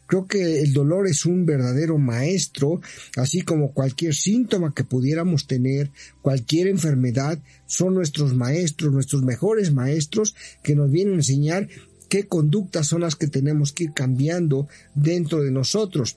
[0.09, 2.81] Creo que el dolor es un verdadero maestro,
[3.16, 5.90] así como cualquier síntoma que pudiéramos tener,
[6.23, 11.68] cualquier enfermedad, son nuestros maestros, nuestros mejores maestros que nos vienen a enseñar
[12.09, 16.16] qué conductas son las que tenemos que ir cambiando dentro de nosotros.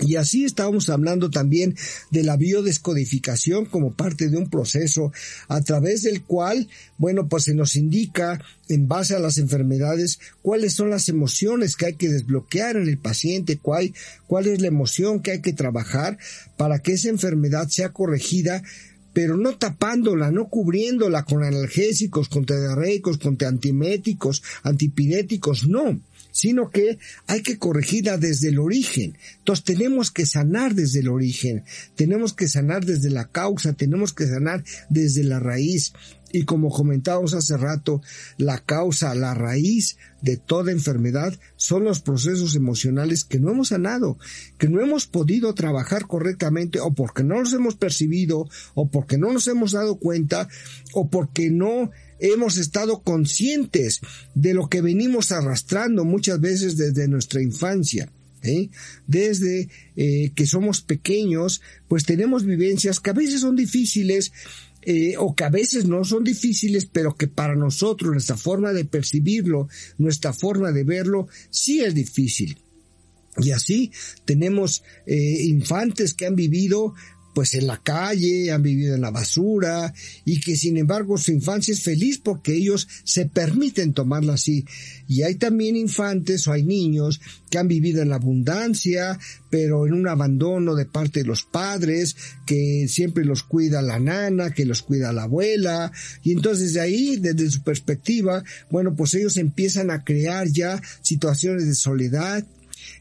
[0.00, 1.74] Y así estábamos hablando también
[2.10, 5.12] de la biodescodificación como parte de un proceso
[5.48, 10.74] a través del cual, bueno, pues se nos indica en base a las enfermedades cuáles
[10.74, 13.94] son las emociones que hay que desbloquear en el paciente, cuál,
[14.26, 16.18] cuál es la emoción que hay que trabajar
[16.58, 18.62] para que esa enfermedad sea corregida
[19.14, 25.98] pero no tapándola, no cubriéndola con analgésicos, con diarreicos, con antieméticos, antipiréticos, no
[26.36, 29.16] sino que hay que corregirla desde el origen.
[29.38, 34.26] Entonces tenemos que sanar desde el origen, tenemos que sanar desde la causa, tenemos que
[34.26, 35.94] sanar desde la raíz.
[36.32, 38.02] Y como comentábamos hace rato,
[38.36, 44.18] la causa, la raíz de toda enfermedad son los procesos emocionales que no hemos sanado,
[44.58, 49.32] que no hemos podido trabajar correctamente o porque no los hemos percibido o porque no
[49.32, 50.48] nos hemos dado cuenta
[50.92, 54.00] o porque no hemos estado conscientes
[54.34, 58.10] de lo que venimos arrastrando muchas veces desde nuestra infancia.
[58.42, 58.68] ¿eh?
[59.06, 64.32] Desde eh, que somos pequeños, pues tenemos vivencias que a veces son difíciles,
[64.88, 68.84] eh, o que a veces no son difíciles, pero que para nosotros, nuestra forma de
[68.84, 72.56] percibirlo, nuestra forma de verlo, sí es difícil.
[73.38, 73.90] Y así
[74.24, 76.94] tenemos eh, infantes que han vivido
[77.36, 79.92] pues en la calle, han vivido en la basura
[80.24, 84.64] y que sin embargo su infancia es feliz porque ellos se permiten tomarla así.
[85.06, 87.20] Y hay también infantes o hay niños
[87.50, 89.18] que han vivido en la abundancia,
[89.50, 94.52] pero en un abandono de parte de los padres, que siempre los cuida la nana,
[94.52, 99.36] que los cuida la abuela, y entonces de ahí, desde su perspectiva, bueno, pues ellos
[99.36, 102.46] empiezan a crear ya situaciones de soledad,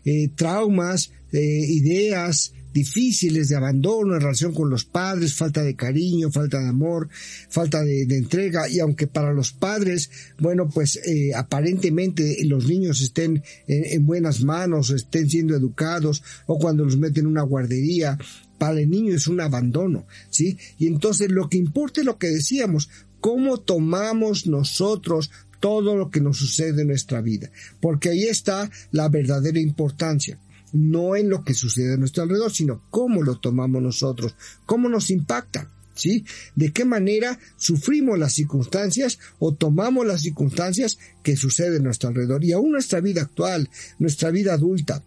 [0.04, 6.30] eh, traumas, eh, ideas, difíciles de abandono en relación con los padres, falta de cariño,
[6.30, 7.08] falta de amor,
[7.48, 8.68] falta de, entrega.
[8.68, 14.44] Y aunque para los padres, bueno, pues eh, aparentemente los niños estén en, en buenas
[14.44, 18.18] manos, estén siendo educados o cuando los meten en una guardería,
[18.58, 20.58] para el niño es un abandono, ¿sí?
[20.78, 22.90] Y entonces lo que importa es lo que decíamos,
[23.22, 29.08] cómo tomamos nosotros todo lo que nos sucede en nuestra vida, porque ahí está la
[29.08, 30.38] verdadera importancia
[30.76, 34.36] no en lo que sucede a nuestro alrededor, sino cómo lo tomamos nosotros,
[34.66, 36.26] cómo nos impacta, ¿sí?
[36.56, 42.44] De qué manera sufrimos las circunstancias o tomamos las circunstancias que suceden a nuestro alrededor
[42.44, 45.02] y aún nuestra vida actual, nuestra vida adulta.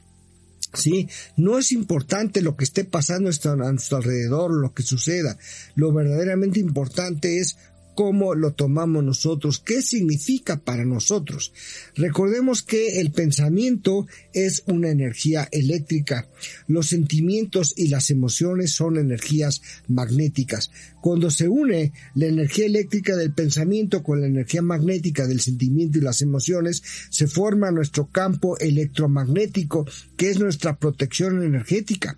[0.74, 1.08] ¿Sí?
[1.38, 5.38] No es importante lo que esté pasando a nuestro alrededor, lo que suceda.
[5.74, 7.56] Lo verdaderamente importante es
[7.98, 11.52] cómo lo tomamos nosotros, qué significa para nosotros.
[11.96, 16.28] Recordemos que el pensamiento es una energía eléctrica,
[16.68, 20.70] los sentimientos y las emociones son energías magnéticas.
[21.00, 26.02] Cuando se une la energía eléctrica del pensamiento con la energía magnética del sentimiento y
[26.02, 32.16] las emociones, se forma nuestro campo electromagnético, que es nuestra protección energética.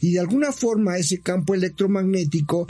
[0.00, 2.66] Y de alguna forma ese campo electromagnético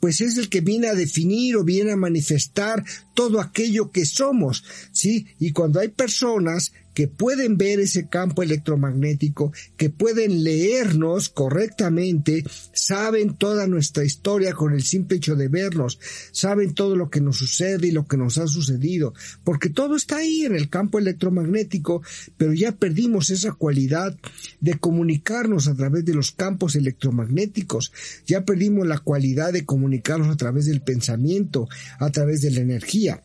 [0.00, 2.84] pues es el que viene a definir o viene a manifestar
[3.14, 5.26] todo aquello que somos, ¿sí?
[5.38, 13.36] Y cuando hay personas que pueden ver ese campo electromagnético, que pueden leernos correctamente, saben
[13.36, 15.98] toda nuestra historia con el simple hecho de vernos,
[16.32, 20.18] saben todo lo que nos sucede y lo que nos ha sucedido, porque todo está
[20.18, 22.02] ahí en el campo electromagnético,
[22.36, 24.16] pero ya perdimos esa cualidad
[24.60, 27.92] de comunicarnos a través de los campos electromagnéticos,
[28.26, 33.22] ya perdimos la cualidad de comunicarnos a través del pensamiento, a través de la energía.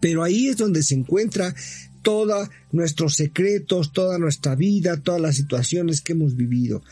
[0.00, 1.54] Pero ahí es donde se encuentra
[2.04, 6.84] todos nuestros secretos, toda nuestra vida, todas las situaciones que hemos vivido.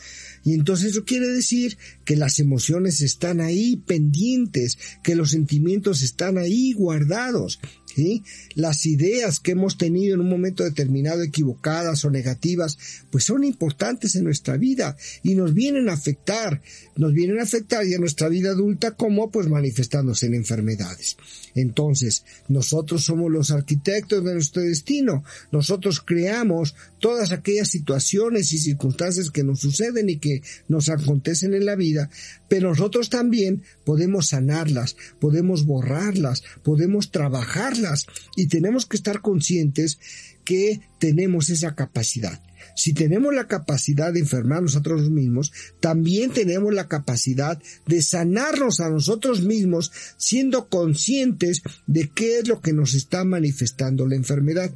[0.43, 6.37] Y entonces eso quiere decir que las emociones están ahí pendientes, que los sentimientos están
[6.37, 7.61] ahí guardados.
[7.95, 8.23] ¿Sí?
[8.55, 12.79] Las ideas que hemos tenido en un momento determinado equivocadas o negativas,
[13.11, 16.59] pues son importantes en nuestra vida y nos vienen a afectar,
[16.95, 21.17] nos vienen a afectar ya nuestra vida adulta como pues manifestándose en enfermedades.
[21.55, 29.29] Entonces, nosotros somos los arquitectos de nuestro destino, nosotros creamos todas aquellas situaciones y circunstancias
[29.31, 32.09] que nos suceden y que nos acontecen en la vida,
[32.47, 39.99] pero nosotros también podemos sanarlas, podemos borrarlas, podemos trabajarlas y tenemos que estar conscientes
[40.43, 42.41] que tenemos esa capacidad.
[42.75, 48.79] Si tenemos la capacidad de enfermarnos a nosotros mismos, también tenemos la capacidad de sanarnos
[48.79, 54.71] a nosotros mismos siendo conscientes de qué es lo que nos está manifestando la enfermedad.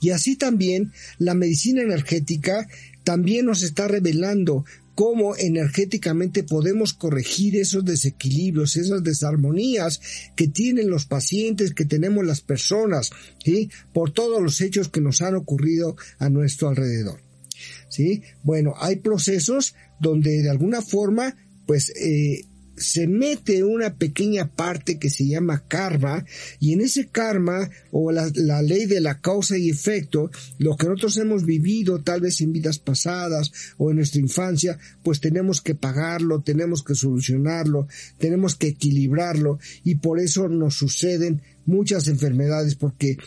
[0.00, 2.68] Y así también la medicina energética
[3.04, 4.64] también nos está revelando
[4.98, 10.00] cómo energéticamente podemos corregir esos desequilibrios, esas desarmonías
[10.34, 13.12] que tienen los pacientes, que tenemos las personas,
[13.44, 13.70] ¿sí?
[13.92, 17.20] por todos los hechos que nos han ocurrido a nuestro alrededor.
[17.88, 18.24] ¿sí?
[18.42, 22.46] Bueno, hay procesos donde de alguna forma, pues eh,
[22.78, 26.24] se mete una pequeña parte que se llama karma
[26.60, 30.86] y en ese karma o la, la, ley de la causa y efecto, lo que
[30.86, 35.74] nosotros hemos vivido tal vez en vidas pasadas o en nuestra infancia, pues tenemos que
[35.74, 37.88] pagarlo, tenemos que solucionarlo,
[38.18, 43.18] tenemos que equilibrarlo y por eso nos suceden muchas enfermedades porque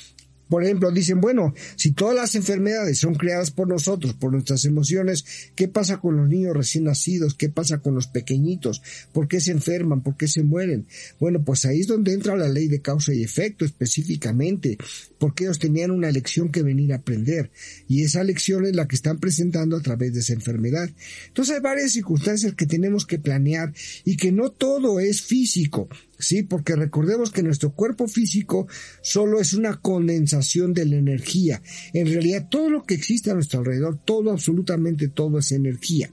[0.51, 5.23] por ejemplo, dicen, bueno, si todas las enfermedades son creadas por nosotros, por nuestras emociones,
[5.55, 7.35] ¿qué pasa con los niños recién nacidos?
[7.35, 8.81] ¿Qué pasa con los pequeñitos?
[9.13, 10.03] ¿Por qué se enferman?
[10.03, 10.87] ¿Por qué se mueren?
[11.21, 14.77] Bueno, pues ahí es donde entra la ley de causa y efecto específicamente,
[15.19, 17.49] porque ellos tenían una lección que venir a aprender,
[17.87, 20.89] y esa lección es la que están presentando a través de esa enfermedad.
[21.27, 25.87] Entonces hay varias circunstancias que tenemos que planear y que no todo es físico,
[26.21, 26.43] ¿sí?
[26.43, 28.67] Porque recordemos que nuestro cuerpo físico
[29.01, 31.61] solo es una condensación de la energía.
[31.93, 36.11] En realidad todo lo que existe a nuestro alrededor, todo, absolutamente todo es energía.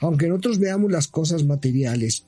[0.00, 2.26] Aunque nosotros veamos las cosas materiales,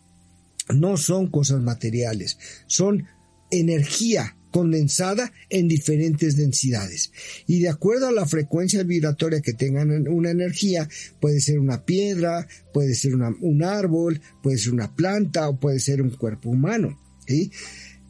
[0.75, 3.07] no son cosas materiales, son
[3.51, 7.12] energía condensada en diferentes densidades.
[7.47, 10.88] Y de acuerdo a la frecuencia vibratoria que tengan una energía,
[11.21, 16.03] puede ser una piedra, puede ser un árbol, puede ser una planta o puede ser
[16.03, 16.99] un cuerpo humano.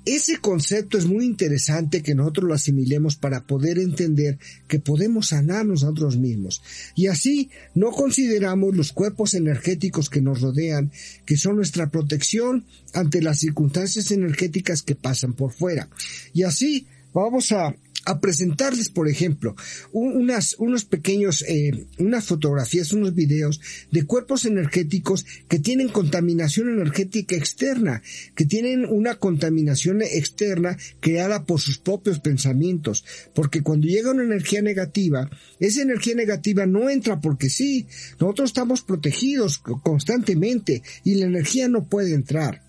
[0.04, 5.82] Ese concepto es muy interesante que nosotros lo asimilemos para poder entender que podemos sanarnos
[5.82, 6.62] nosotros mismos.
[6.94, 10.92] Y así no consideramos los cuerpos energéticos que nos rodean,
[11.26, 15.90] que son nuestra protección ante las circunstancias energéticas que pasan por fuera.
[16.32, 17.76] Y así vamos a
[18.08, 19.54] a presentarles, por ejemplo,
[19.92, 27.36] unas, unos pequeños, eh, unas fotografías, unos videos de cuerpos energéticos que tienen contaminación energética
[27.36, 28.02] externa,
[28.34, 34.62] que tienen una contaminación externa creada por sus propios pensamientos, porque cuando llega una energía
[34.62, 37.86] negativa, esa energía negativa no entra porque sí,
[38.18, 42.67] nosotros estamos protegidos constantemente y la energía no puede entrar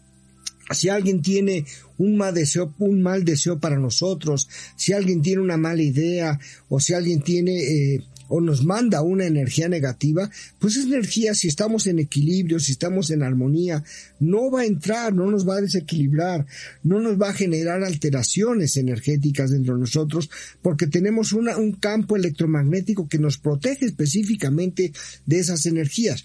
[0.72, 1.66] si alguien tiene
[1.98, 6.40] un mal deseo, un mal deseo para nosotros, si alguien tiene una mala idea
[6.70, 11.48] o si alguien tiene eh, o nos manda una energía negativa, pues esa energía, si
[11.48, 13.84] estamos en equilibrio, si estamos en armonía,
[14.20, 16.46] no va a entrar, no nos va a desequilibrar,
[16.84, 20.30] no nos va a generar alteraciones energéticas dentro de nosotros,
[20.62, 24.94] porque tenemos un campo electromagnético que nos protege específicamente
[25.26, 26.24] de esas energías.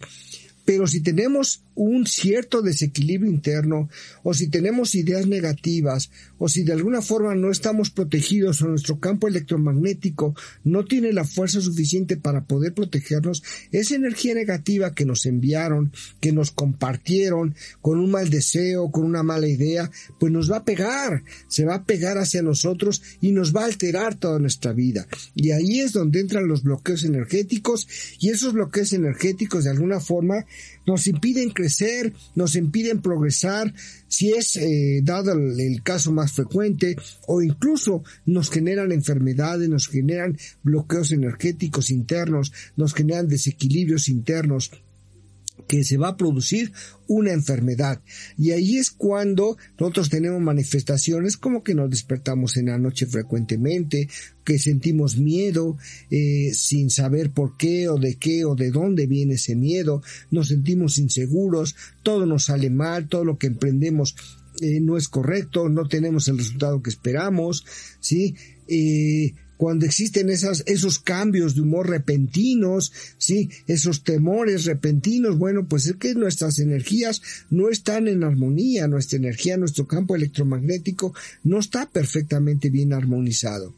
[0.64, 3.88] Pero si tenemos un cierto desequilibrio interno,
[4.22, 9.00] o si tenemos ideas negativas, o si de alguna forma no estamos protegidos o nuestro
[9.00, 13.42] campo electromagnético no tiene la fuerza suficiente para poder protegernos,
[13.72, 19.22] esa energía negativa que nos enviaron, que nos compartieron con un mal deseo, con una
[19.22, 23.54] mala idea, pues nos va a pegar, se va a pegar hacia nosotros y nos
[23.54, 25.06] va a alterar toda nuestra vida.
[25.34, 27.88] Y ahí es donde entran los bloqueos energéticos
[28.20, 30.46] y esos bloqueos energéticos de alguna forma
[30.86, 33.72] nos impiden crecer, nos impiden progresar,
[34.08, 36.96] si es eh, dado el, el, caso más frecuente,
[37.26, 44.70] o incluso nos generan enfermedades, nos generan bloqueos energéticos internos, nos generan desequilibrios internos
[45.66, 46.72] que se va a producir
[47.06, 48.00] una enfermedad.
[48.36, 54.08] Y ahí es cuando nosotros tenemos manifestaciones como que nos despertamos en la noche frecuentemente,
[54.44, 55.76] que sentimos miedo
[56.10, 60.48] eh, sin saber por qué o de qué o de dónde viene ese miedo, nos
[60.48, 64.14] sentimos inseguros, todo nos sale mal, todo lo que emprendemos
[64.60, 67.64] eh, no es correcto, no tenemos el resultado que esperamos,
[68.00, 68.36] ¿sí?
[68.68, 75.86] Eh, cuando existen esas, esos cambios de humor repentinos, sí, esos temores repentinos, bueno, pues
[75.86, 81.88] es que nuestras energías no están en armonía, nuestra energía, nuestro campo electromagnético no está
[81.88, 83.74] perfectamente bien armonizado.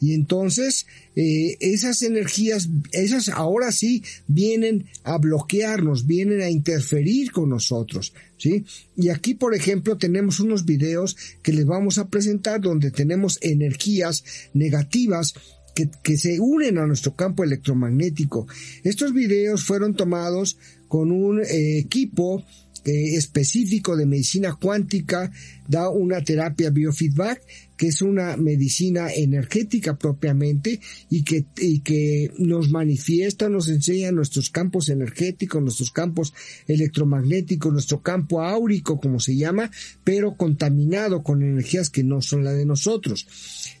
[0.00, 7.50] Y entonces eh, esas energías, esas ahora sí vienen a bloquearnos, vienen a interferir con
[7.50, 8.12] nosotros.
[8.38, 8.64] ¿Sí?
[8.96, 14.24] Y aquí, por ejemplo, tenemos unos videos que les vamos a presentar donde tenemos energías
[14.52, 15.32] negativas
[15.74, 18.46] que, que, se unen a nuestro campo electromagnético.
[18.82, 22.44] Estos videos fueron tomados con un eh, equipo
[22.86, 25.32] eh, específico de medicina cuántica,
[25.66, 27.42] da una terapia biofeedback,
[27.76, 34.50] que es una medicina energética propiamente y que, y que nos manifiesta, nos enseña nuestros
[34.50, 36.34] campos energéticos, nuestros campos
[36.66, 39.70] electromagnéticos, nuestro campo áurico, como se llama,
[40.04, 43.26] pero contaminado con energías que no son la de nosotros.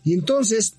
[0.04, 0.76] Y entonces,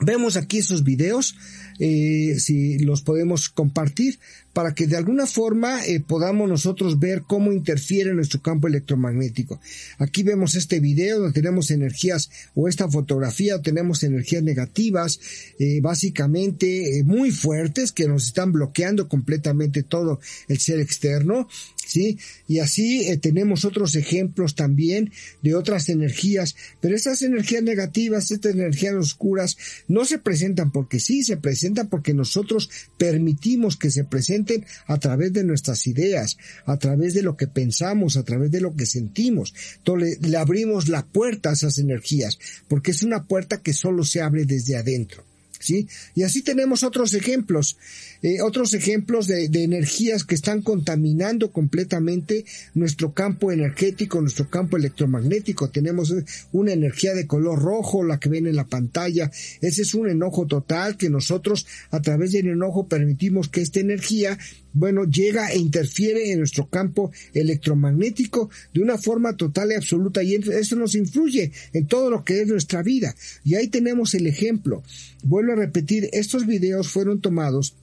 [0.00, 1.36] vemos aquí esos videos,
[1.78, 4.18] eh, si los podemos compartir,
[4.52, 9.60] para que de alguna forma eh, podamos nosotros ver cómo interfiere nuestro campo electromagnético.
[9.98, 15.20] Aquí vemos este video donde tenemos energías o esta fotografía tenemos energías negativas,
[15.58, 21.48] eh, básicamente eh, muy fuertes que nos están bloqueando completamente todo el ser externo,
[21.86, 22.18] ¿sí?
[22.46, 28.94] Y así tenemos otros ejemplos también de otras energías, pero estas energías negativas, estas energías
[28.94, 29.56] oscuras
[29.88, 34.41] no se presentan porque sí, se presentan porque nosotros permitimos que se presenten
[34.86, 36.36] a través de nuestras ideas,
[36.66, 39.54] a través de lo que pensamos, a través de lo que sentimos.
[39.78, 42.38] Entonces le, le abrimos la puerta a esas energías,
[42.68, 45.24] porque es una puerta que solo se abre desde adentro.
[45.58, 45.86] ¿Sí?
[46.16, 47.76] Y así tenemos otros ejemplos,
[48.22, 52.44] eh, otros ejemplos de, de, energías que están contaminando completamente
[52.74, 55.70] nuestro campo energético, nuestro campo electromagnético.
[55.70, 56.14] Tenemos
[56.52, 59.30] una energía de color rojo, la que ven en la pantalla.
[59.60, 64.38] Ese es un enojo total que nosotros a través del enojo permitimos que esta energía
[64.72, 70.34] bueno, llega e interfiere en nuestro campo electromagnético de una forma total y absoluta y
[70.34, 73.14] eso nos influye en todo lo que es nuestra vida.
[73.44, 74.82] Y ahí tenemos el ejemplo.
[75.22, 77.74] Vuelvo a repetir, estos videos fueron tomados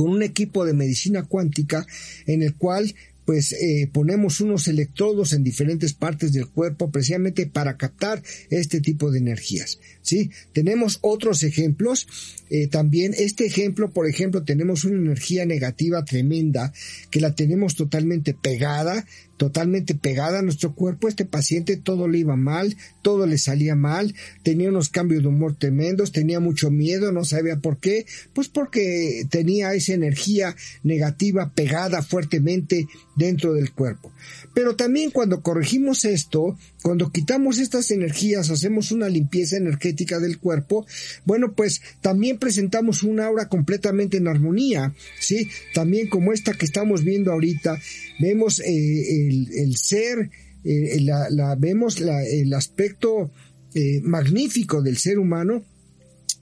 [0.00, 1.86] con un equipo de medicina cuántica
[2.24, 2.94] en el cual
[3.26, 9.10] pues eh, ponemos unos electrodos en diferentes partes del cuerpo precisamente para captar este tipo
[9.10, 9.78] de energías.
[10.00, 10.30] ¿sí?
[10.54, 12.08] Tenemos otros ejemplos.
[12.48, 16.72] Eh, también este ejemplo, por ejemplo, tenemos una energía negativa tremenda
[17.10, 19.06] que la tenemos totalmente pegada
[19.40, 21.08] totalmente pegada a nuestro cuerpo.
[21.08, 25.56] Este paciente todo le iba mal, todo le salía mal, tenía unos cambios de humor
[25.56, 32.02] tremendos, tenía mucho miedo, no sabía por qué, pues porque tenía esa energía negativa pegada
[32.02, 32.86] fuertemente
[33.16, 34.12] dentro del cuerpo.
[34.52, 40.86] Pero también cuando corregimos esto, cuando quitamos estas energías, hacemos una limpieza energética del cuerpo,
[41.24, 45.48] bueno, pues también presentamos una aura completamente en armonía, ¿sí?
[45.74, 47.78] También como esta que estamos viendo ahorita,
[48.18, 50.30] vemos eh, el, ser,
[50.64, 53.30] eh, la, vemos la, el aspecto
[53.74, 55.62] eh, magnífico del ser humano,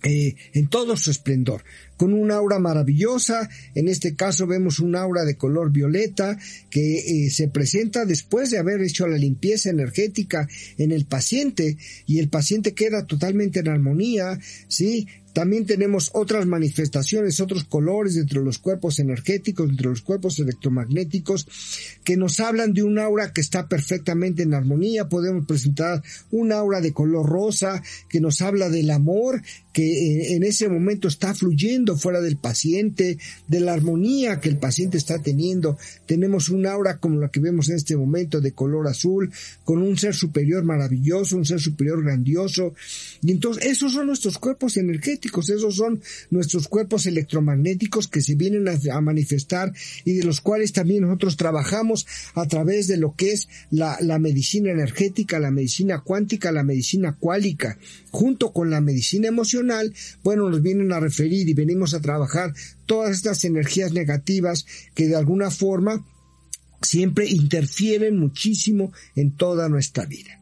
[0.03, 1.65] eh, en todo su esplendor,
[1.97, 6.39] con un aura maravillosa, en este caso vemos un aura de color violeta
[6.71, 11.77] que eh, se presenta después de haber hecho la limpieza energética en el paciente
[12.07, 14.39] y el paciente queda totalmente en armonía,
[14.69, 15.09] ¿sí?
[15.39, 20.41] También tenemos otras manifestaciones, otros colores dentro de los cuerpos energéticos, dentro de los cuerpos
[20.41, 21.47] electromagnéticos,
[22.03, 25.09] que nos hablan de un aura que está perfectamente en armonía.
[25.09, 29.41] Podemos presentar un aura de color rosa que nos habla del amor
[29.79, 33.17] que en ese momento está fluyendo fuera del paciente,
[33.47, 35.79] de la armonía que el paciente está teniendo.
[36.05, 39.31] Tenemos un aura como la que vemos en este momento de color azul,
[39.63, 42.75] con un ser superior maravilloso, un ser superior grandioso.
[43.23, 46.01] Y entonces esos son nuestros cuerpos energéticos, esos son
[46.31, 49.73] nuestros cuerpos electromagnéticos que se vienen a, manifestar
[50.05, 54.71] y de los cuales también nosotros trabajamos a través de lo que es la, medicina
[54.71, 57.79] energética, la medicina cuántica, la medicina cuálica,
[58.11, 62.53] junto con la medicina emocional bueno, nos vienen a referir y venimos a trabajar
[62.87, 66.05] todas estas energías negativas que de alguna forma
[66.83, 70.38] siempre interfieren muchísimo en toda nuestra vida.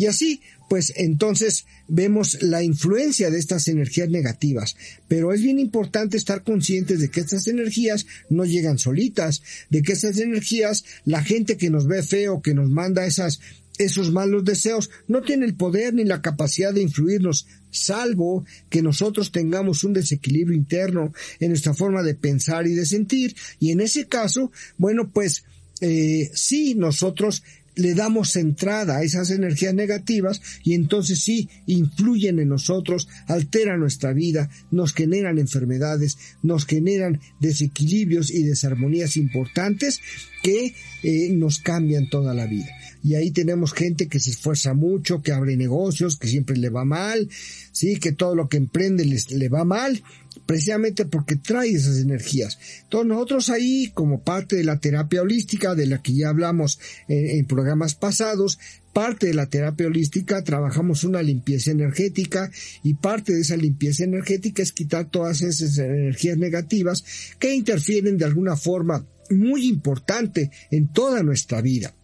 [0.00, 0.40] Y así,
[0.70, 4.74] pues entonces vemos la influencia de estas energías negativas.
[5.08, 9.92] Pero es bien importante estar conscientes de que estas energías no llegan solitas, de que
[9.92, 13.40] estas energías, la gente que nos ve feo, que nos manda esas
[13.76, 19.32] esos malos deseos no tiene el poder ni la capacidad de influirnos, salvo que nosotros
[19.32, 23.36] tengamos un desequilibrio interno en nuestra forma de pensar y de sentir.
[23.58, 25.44] Y en ese caso, bueno, pues
[25.80, 27.42] eh, sí, nosotros
[27.76, 34.12] le damos entrada a esas energías negativas y entonces sí influyen en nosotros, alteran nuestra
[34.12, 40.00] vida, nos generan enfermedades, nos generan desequilibrios y desarmonías importantes
[40.42, 42.68] que eh, nos cambian toda la vida.
[43.02, 46.84] Y ahí tenemos gente que se esfuerza mucho, que abre negocios, que siempre le va
[46.84, 47.28] mal,
[47.72, 50.02] sí, que todo lo que emprende les, le va mal,
[50.50, 52.58] precisamente porque trae esas energías.
[52.82, 57.38] Entonces nosotros ahí, como parte de la terapia holística, de la que ya hablamos en,
[57.38, 58.58] en programas pasados,
[58.92, 62.50] parte de la terapia holística trabajamos una limpieza energética
[62.82, 67.04] y parte de esa limpieza energética es quitar todas esas energías negativas
[67.38, 71.94] que interfieren de alguna forma muy importante en toda nuestra vida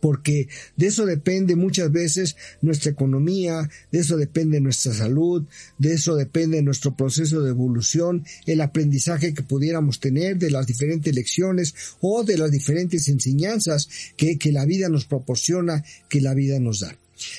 [0.00, 5.44] porque de eso depende muchas veces nuestra economía, de eso depende nuestra salud,
[5.78, 11.14] de eso depende nuestro proceso de evolución, el aprendizaje que pudiéramos tener de las diferentes
[11.14, 16.80] lecciones o de las diferentes enseñanzas que, la vida nos proporciona, que la vida nos
[16.80, 16.96] da.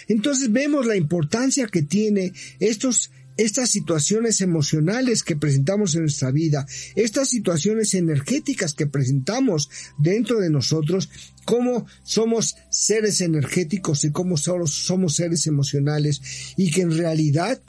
[0.07, 6.65] Entonces vemos la importancia que tiene estos estas situaciones emocionales que presentamos en nuestra vida,
[6.95, 11.09] estas situaciones energéticas que presentamos dentro de nosotros,
[11.45, 16.21] cómo somos seres energéticos y cómo somos seres emocionales
[16.57, 17.61] y que en realidad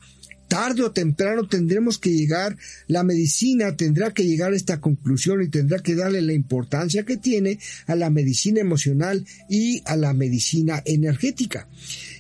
[0.55, 5.49] tarde o temprano tendremos que llegar, la medicina tendrá que llegar a esta conclusión y
[5.49, 10.81] tendrá que darle la importancia que tiene a la medicina emocional y a la medicina
[10.87, 11.67] energética.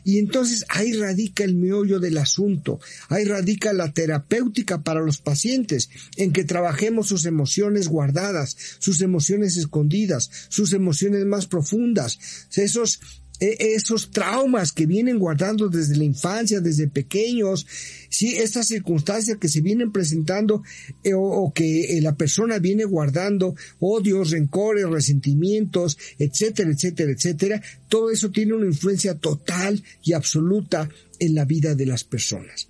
[0.02, 5.88] Y entonces ahí radica el meollo del asunto, ahí radica la terapéutica para los pacientes,
[6.16, 12.18] en que trabajemos sus emociones guardadas, sus emociones escondidas, sus emociones más profundas,
[12.56, 12.98] esos
[13.40, 17.66] esos traumas que vienen guardando desde la infancia, desde pequeños,
[18.08, 20.62] sí, estas circunstancias que se vienen presentando
[21.02, 28.10] eh, o, que eh, la persona viene guardando, odios, rencores, resentimientos, etcétera, etcétera, etcétera, todo
[28.10, 32.68] eso tiene una influencia total y absoluta en la vida de las personas.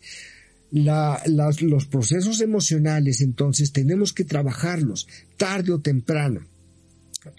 [0.70, 5.06] los procesos emocionales, entonces, tenemos que trabajarlos
[5.36, 6.40] tarde o temprano.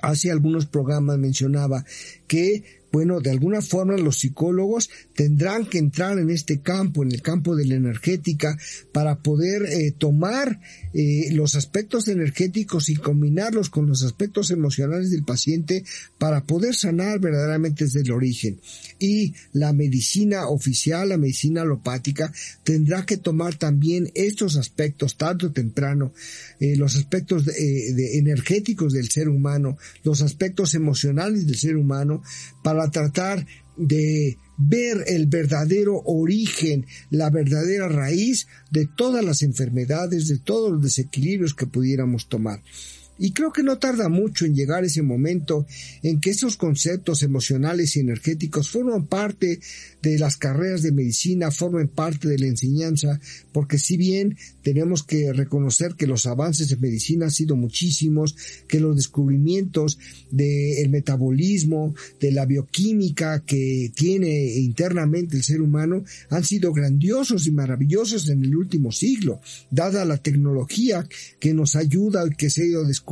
[0.01, 1.85] Hace algunos programas mencionaba
[2.27, 7.21] que bueno, de alguna forma los psicólogos tendrán que entrar en este campo, en el
[7.21, 8.57] campo de la energética,
[8.93, 10.61] para poder eh, tomar
[10.93, 15.83] eh, los aspectos energéticos y combinarlos con los aspectos emocionales del paciente
[16.17, 18.61] para poder sanar verdaderamente desde el origen.
[18.97, 22.31] Y la medicina oficial, la medicina alopática,
[22.63, 26.13] tendrá que tomar también estos aspectos tarde o temprano,
[26.59, 32.23] eh, los aspectos de, energéticos del ser humano, los aspectos emocionales del ser humano,
[32.63, 33.45] para tratar
[33.77, 40.81] de ver el verdadero origen, la verdadera raíz de todas las enfermedades, de todos los
[40.81, 42.61] desequilibrios que pudiéramos tomar.
[43.17, 45.65] Y creo que no tarda mucho en llegar ese momento
[46.03, 49.59] en que esos conceptos emocionales y energéticos forman parte
[50.01, 53.19] de las carreras de medicina, forman parte de la enseñanza,
[53.53, 58.35] porque si bien tenemos que reconocer que los avances en medicina han sido muchísimos,
[58.67, 59.97] que los descubrimientos
[60.29, 67.51] del metabolismo, de la bioquímica que tiene internamente el ser humano han sido grandiosos y
[67.51, 69.39] maravillosos en el último siglo,
[69.71, 71.07] dada la tecnología
[71.39, 73.04] que nos ayuda, que se ha ido descubriendo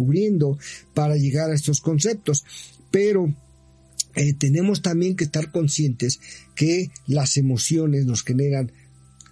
[0.94, 2.44] para llegar a estos conceptos.
[2.92, 3.34] Pero
[4.16, 6.20] eh, tenemos también que estar conscientes
[6.56, 8.72] que las emociones nos generan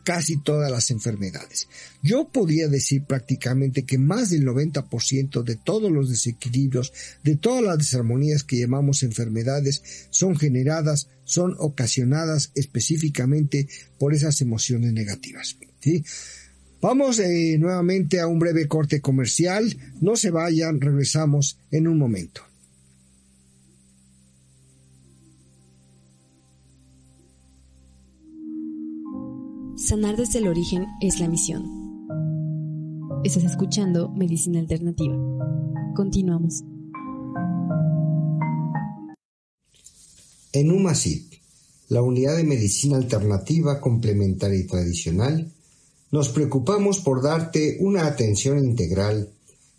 [0.04, 1.68] casi todas las enfermedades.
[2.02, 6.92] Yo podría decir prácticamente que más del 90% de todos los desequilibrios,
[7.24, 13.68] de todas las desarmonías que llamamos enfermedades, son generadas, son ocasionadas específicamente
[14.00, 15.56] por esas emociones negativas.
[16.82, 19.78] Vamos eh, nuevamente a un breve corte comercial.
[20.02, 22.42] No se vayan, regresamos en un momento.
[29.78, 31.64] Sanar desde el origen es la misión.
[33.24, 35.16] Estás escuchando Medicina Alternativa.
[35.96, 36.64] Continuamos.
[40.54, 41.32] En UMASIP,
[41.90, 45.52] la unidad de medicina alternativa complementaria y tradicional,
[46.12, 49.30] nos preocupamos por darte una atención integral,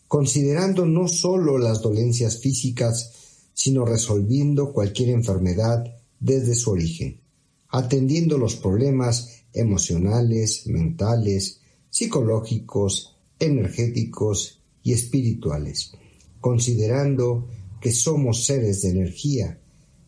[0.09, 3.13] considerando no solo las dolencias físicas,
[3.53, 5.85] sino resolviendo cualquier enfermedad
[6.19, 7.21] desde su origen,
[7.69, 11.61] atendiendo los problemas emocionales, mentales,
[11.91, 15.93] psicológicos, energéticos y espirituales,
[16.41, 17.49] considerando
[17.81, 19.61] que somos seres de energía,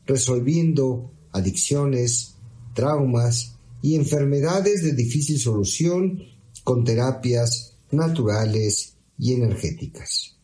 [0.06, 2.36] resolviendo adicciones,
[2.74, 3.53] traumas
[3.84, 6.18] y enfermedades de difícil solución
[6.64, 10.38] con terapias naturales y energéticas.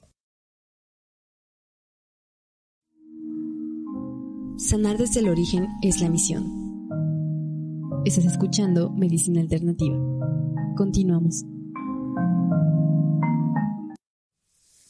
[4.59, 6.45] Sanar desde el origen es la misión.
[8.05, 9.97] Estás escuchando Medicina Alternativa.
[10.77, 11.43] Continuamos.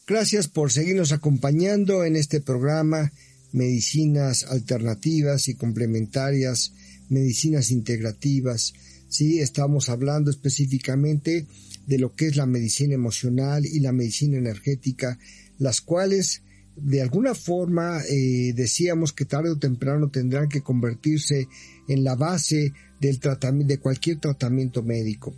[0.08, 3.12] Gracias por seguirnos acompañando en este programa
[3.52, 6.72] Medicinas Alternativas y Complementarias,
[7.10, 8.72] Medicinas Integrativas.
[9.08, 11.46] Sí, estamos hablando específicamente
[11.86, 15.18] de lo que es la medicina emocional y la medicina energética,
[15.58, 16.42] las cuales
[16.76, 21.48] de alguna forma eh, decíamos que tarde o temprano tendrán que convertirse
[21.88, 25.34] en la base de cualquier tratamiento médico,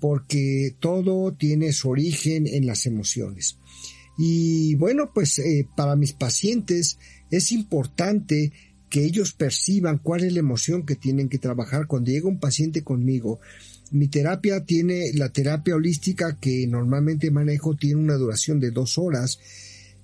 [0.00, 3.58] porque todo tiene su origen en las emociones.
[4.18, 6.98] Y bueno, pues eh, para mis pacientes
[7.30, 8.52] es importante
[8.92, 12.84] que ellos perciban cuál es la emoción que tienen que trabajar cuando llega un paciente
[12.84, 13.40] conmigo.
[13.90, 19.38] Mi terapia tiene, la terapia holística que normalmente manejo tiene una duración de dos horas,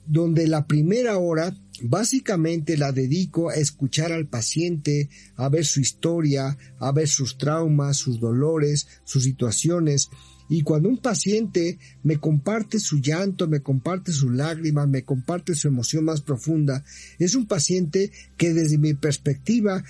[0.06, 6.58] donde la primera hora Básicamente la dedico a escuchar al paciente, a ver su historia,
[6.80, 10.08] a ver sus traumas, sus dolores, sus situaciones.
[10.48, 15.68] Y cuando un paciente me comparte su llanto, me comparte sus lágrimas, me comparte su
[15.68, 16.84] emoción más profunda,
[17.18, 19.84] es un paciente que desde mi perspectiva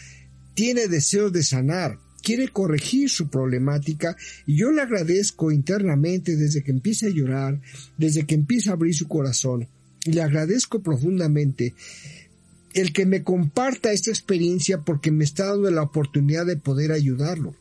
[0.55, 6.73] tiene deseos de sanar, quiere corregir su problemática y yo le agradezco internamente desde que
[6.73, 7.61] empieza a llorar,
[7.97, 9.69] desde que empieza a abrir su corazón.
[10.05, 11.75] Y le agradezco profundamente
[12.75, 17.55] el que me comparta esta experiencia porque me está dando la oportunidad de poder ayudarlo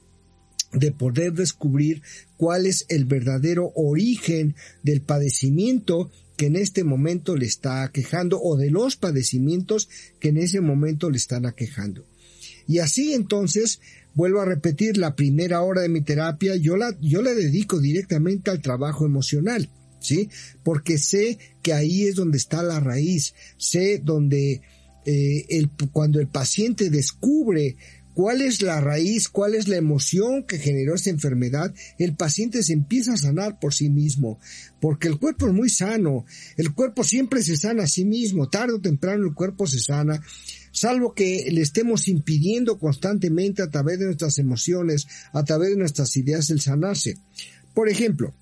[0.74, 2.02] de poder descubrir
[2.36, 8.58] cuál es el verdadero origen del padecimiento que en este momento le está aquejando o
[8.58, 9.90] de los padecimientos
[10.20, 12.06] que en ese momento le están aquejando.
[12.68, 13.80] Y así entonces,
[14.14, 18.52] vuelvo a repetir, la primera hora de mi terapia yo la, yo la dedico directamente
[18.52, 19.70] al trabajo emocional.
[20.00, 20.30] ¿sí?
[20.64, 24.62] Porque sé que ahí es donde está la raíz, sé donde
[25.06, 27.78] eh, el, cuando el paciente descubre
[28.18, 32.74] cuál es la raíz, cuál es la emoción que generó esta enfermedad, el paciente se
[32.74, 34.40] empieza a sanar por sí mismo,
[34.82, 38.74] porque el cuerpo es muy sano, el cuerpo siempre se sana a sí mismo, tarde
[38.74, 40.20] o temprano el cuerpo se sana,
[40.72, 46.18] salvo que le estemos impidiendo constantemente a través de nuestras emociones, a través de nuestras
[46.18, 47.20] ideas el sanarse.
[47.76, 48.34] Por ejemplo,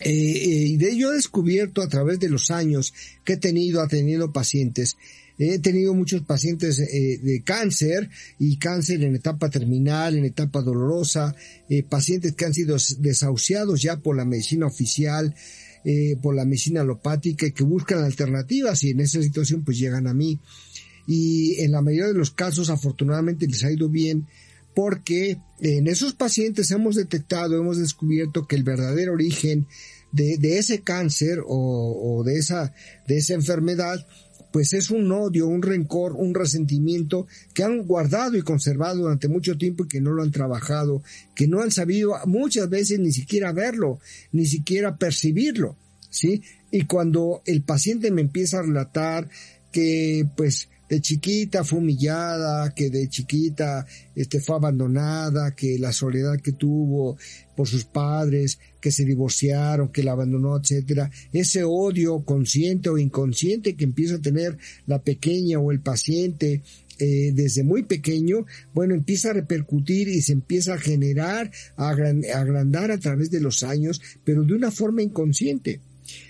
[0.00, 2.94] eh, eh, y de ello he descubierto a través de los años
[3.24, 4.96] que he tenido atendiendo pacientes.
[5.38, 8.08] He tenido muchos pacientes eh, de cáncer
[8.38, 11.34] y cáncer en etapa terminal, en etapa dolorosa,
[11.88, 15.34] pacientes que han sido desahuciados ya por la medicina oficial,
[16.22, 20.14] por la medicina alopática y que buscan alternativas y en esa situación pues llegan a
[20.14, 20.38] mí.
[21.06, 24.26] Y en la mayoría de los casos afortunadamente les ha ido bien
[24.74, 29.66] porque en esos pacientes hemos detectado, hemos descubierto que el verdadero origen
[30.12, 32.72] de, ese cáncer o, de, esa,
[33.06, 34.06] de esa enfermedad
[34.54, 39.58] pues es un odio, un rencor, un resentimiento que han guardado y conservado durante mucho
[39.58, 41.02] tiempo y que no lo han trabajado,
[41.34, 43.98] que no han sabido muchas veces ni siquiera verlo,
[44.30, 45.76] ni siquiera percibirlo,
[46.08, 46.40] ¿sí?
[46.70, 49.28] Y cuando el paciente me empieza a relatar
[49.72, 53.84] que pues de chiquita fue humillada, que de chiquita
[54.14, 57.16] este, fue abandonada, que la soledad que tuvo
[57.56, 63.76] por sus padres, que se divorciaron, que la abandonó, etcétera, ese odio consciente o inconsciente
[63.76, 66.60] que empieza a tener la pequeña o el paciente
[66.98, 72.30] eh, desde muy pequeño, bueno, empieza a repercutir y se empieza a generar, a agran-
[72.30, 75.80] a agrandar a través de los años, pero de una forma inconsciente.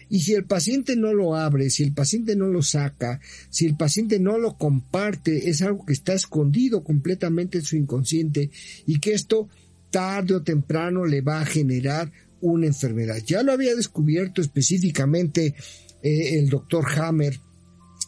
[0.08, 3.18] Y si el paciente no lo abre, si el paciente no lo saca,
[3.50, 8.50] si el paciente no lo comparte, es algo que está escondido completamente en su inconsciente
[8.86, 9.48] y que esto
[9.90, 12.10] tarde o temprano le va a generar
[12.44, 13.16] una enfermedad.
[13.26, 15.54] Ya lo había descubierto específicamente
[16.02, 17.40] eh, el doctor Hammer,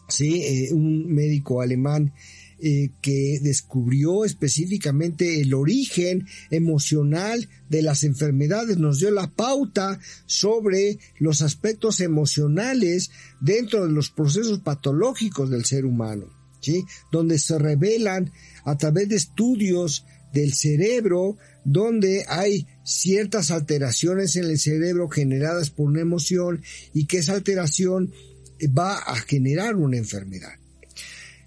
[0.07, 2.13] sí, eh, un médico alemán
[2.59, 10.97] eh, que descubrió específicamente el origen emocional de las enfermedades, nos dio la pauta sobre
[11.19, 13.11] los aspectos emocionales
[13.41, 16.29] dentro de los procesos patológicos del ser humano,
[16.59, 16.83] ¿sí?
[17.11, 18.31] donde se revelan
[18.65, 25.87] a través de estudios del cerebro, donde hay ciertas alteraciones en el cerebro generadas por
[25.87, 26.63] una emoción
[26.93, 28.13] y que esa alteración
[28.65, 30.53] va a generar una enfermedad.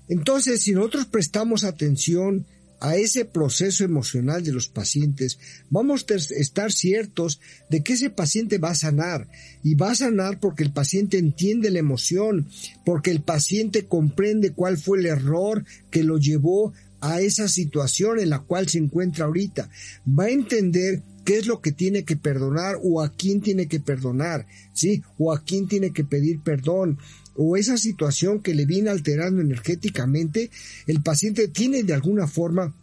[0.09, 2.47] Entonces, si nosotros prestamos atención
[2.81, 5.39] a ese proceso emocional de los pacientes,
[5.71, 9.29] vamos a estar ciertos de que ese paciente va a sanar
[9.63, 12.49] y va a sanar porque el paciente entiende la emoción,
[12.85, 18.31] porque el paciente comprende cuál fue el error que lo llevó a esa situación en
[18.31, 19.71] la cual se encuentra ahorita.
[20.07, 23.81] Va a entender qué es lo que tiene que perdonar o a quién tiene que
[23.81, 25.03] perdonar, ¿sí?
[25.19, 26.99] O a quién tiene que pedir perdón
[27.43, 30.51] o esa situación que le viene alterando energéticamente,
[30.87, 32.75] el paciente tiene de alguna forma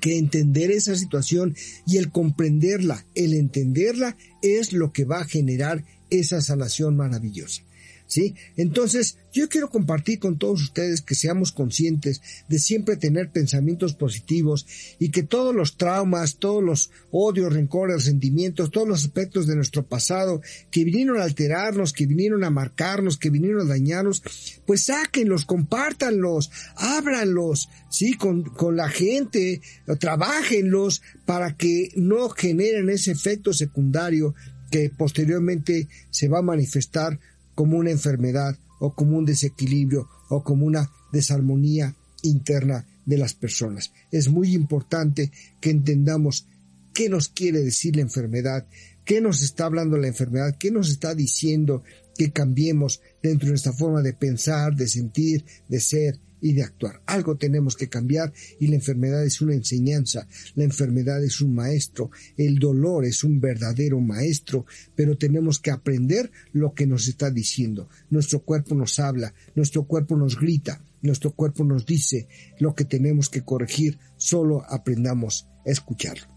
[0.00, 1.54] que entender esa situación
[1.86, 7.65] y el comprenderla, el entenderla es lo que va a generar esa sanación maravillosa.
[8.06, 8.34] ¿Sí?
[8.56, 14.66] Entonces, yo quiero compartir con todos ustedes que seamos conscientes de siempre tener pensamientos positivos
[14.98, 19.84] y que todos los traumas, todos los odios, rencores, sentimientos, todos los aspectos de nuestro
[19.84, 20.40] pasado
[20.70, 24.22] que vinieron a alterarnos, que vinieron a marcarnos, que vinieron a dañarnos,
[24.64, 28.14] pues sáquenlos, compártanlos, ábranlos, ¿sí?
[28.14, 29.60] Con, con la gente,
[29.98, 34.34] trabajenlos para que no generen ese efecto secundario
[34.70, 37.18] que posteriormente se va a manifestar
[37.56, 43.92] como una enfermedad o como un desequilibrio o como una desarmonía interna de las personas.
[44.12, 46.46] Es muy importante que entendamos
[46.92, 48.66] qué nos quiere decir la enfermedad,
[49.04, 51.82] qué nos está hablando la enfermedad, qué nos está diciendo
[52.16, 57.02] que cambiemos dentro de nuestra forma de pensar, de sentir, de ser y de actuar.
[57.06, 62.10] Algo tenemos que cambiar y la enfermedad es una enseñanza, la enfermedad es un maestro,
[62.36, 67.88] el dolor es un verdadero maestro, pero tenemos que aprender lo que nos está diciendo.
[68.10, 72.28] Nuestro cuerpo nos habla, nuestro cuerpo nos grita, nuestro cuerpo nos dice
[72.58, 76.35] lo que tenemos que corregir, solo aprendamos a escucharlo.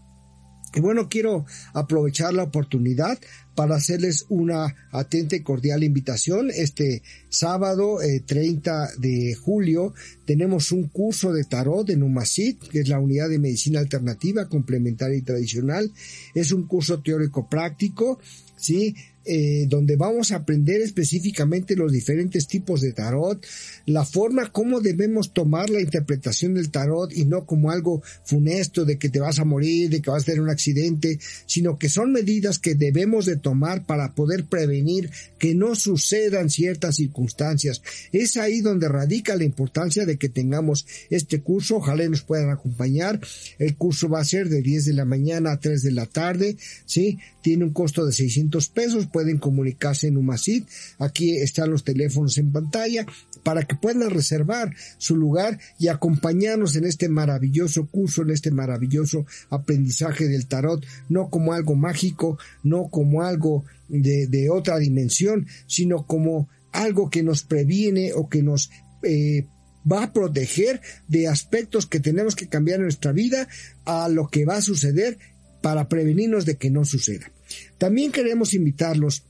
[0.74, 3.18] Y bueno, quiero aprovechar la oportunidad
[3.54, 6.50] para hacerles una atenta y cordial invitación.
[6.50, 9.92] Este sábado eh, 30 de julio
[10.24, 15.18] tenemos un curso de tarot de Numasit, que es la unidad de medicina alternativa, complementaria
[15.18, 15.92] y tradicional.
[16.34, 18.20] Es un curso teórico práctico,
[18.56, 18.94] ¿sí?
[19.26, 23.44] Eh, donde vamos a aprender específicamente los diferentes tipos de tarot,
[23.84, 28.96] la forma como debemos tomar la interpretación del tarot y no como algo funesto de
[28.96, 32.12] que te vas a morir, de que vas a tener un accidente, sino que son
[32.12, 37.82] medidas que debemos de tomar para poder prevenir que no sucedan ciertas circunstancias.
[38.12, 43.20] Es ahí donde radica la importancia de que tengamos este curso, ojalá nos puedan acompañar.
[43.58, 46.56] El curso va a ser de 10 de la mañana a 3 de la tarde,
[46.86, 47.18] ¿sí?
[47.42, 50.64] Tiene un costo de 600 pesos, pueden comunicarse en Umacid,
[50.98, 53.06] aquí están los teléfonos en pantalla,
[53.42, 59.26] para que puedan reservar su lugar y acompañarnos en este maravilloso curso, en este maravilloso
[59.48, 66.48] aprendizaje del tarot, no como algo mágico, no como algo de, otra dimensión, sino como
[66.72, 68.70] algo que nos previene o que nos
[69.02, 69.46] eh,
[69.90, 73.48] va a proteger de aspectos que tenemos que cambiar en nuestra vida
[73.84, 75.18] a lo que va a suceder
[75.60, 77.30] para prevenirnos de que no suceda.
[77.78, 79.24] También queremos invitarlos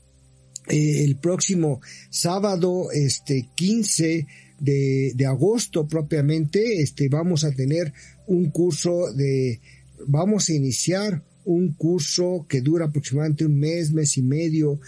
[0.67, 4.27] eh, el próximo sábado, este 15
[4.59, 7.93] de, de, agosto propiamente, este vamos a tener
[8.27, 9.59] un curso de,
[10.07, 14.79] vamos a iniciar un curso que dura aproximadamente un mes, mes y medio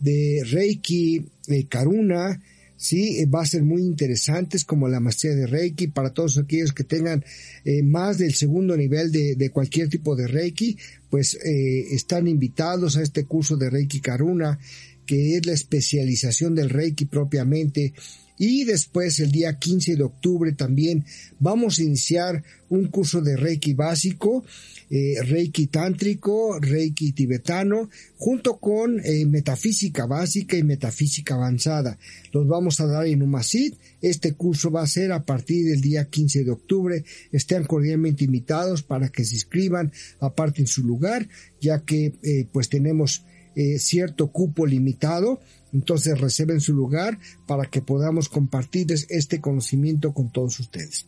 [0.00, 2.42] de Reiki eh, Karuna,
[2.78, 6.72] sí, va a ser muy interesante, es como la maestría de Reiki para todos aquellos
[6.72, 7.22] que tengan
[7.64, 10.78] eh, más del segundo nivel de, de, cualquier tipo de Reiki,
[11.10, 14.58] pues eh, están invitados a este curso de Reiki Karuna,
[15.04, 17.92] que es la especialización del Reiki propiamente
[18.38, 21.04] Y después, el día 15 de octubre, también
[21.40, 24.44] vamos a iniciar un curso de Reiki básico,
[24.90, 31.98] eh, Reiki tántrico, Reiki tibetano, junto con eh, metafísica básica y metafísica avanzada.
[32.32, 33.74] Los vamos a dar en Umasid.
[34.00, 37.04] Este curso va a ser a partir del día 15 de octubre.
[37.32, 41.28] Estén cordialmente invitados para que se inscriban, aparte en su lugar,
[41.60, 43.24] ya que eh, pues tenemos
[43.78, 45.40] cierto cupo limitado
[45.72, 51.06] entonces reserven su lugar para que podamos compartirles este conocimiento con todos ustedes.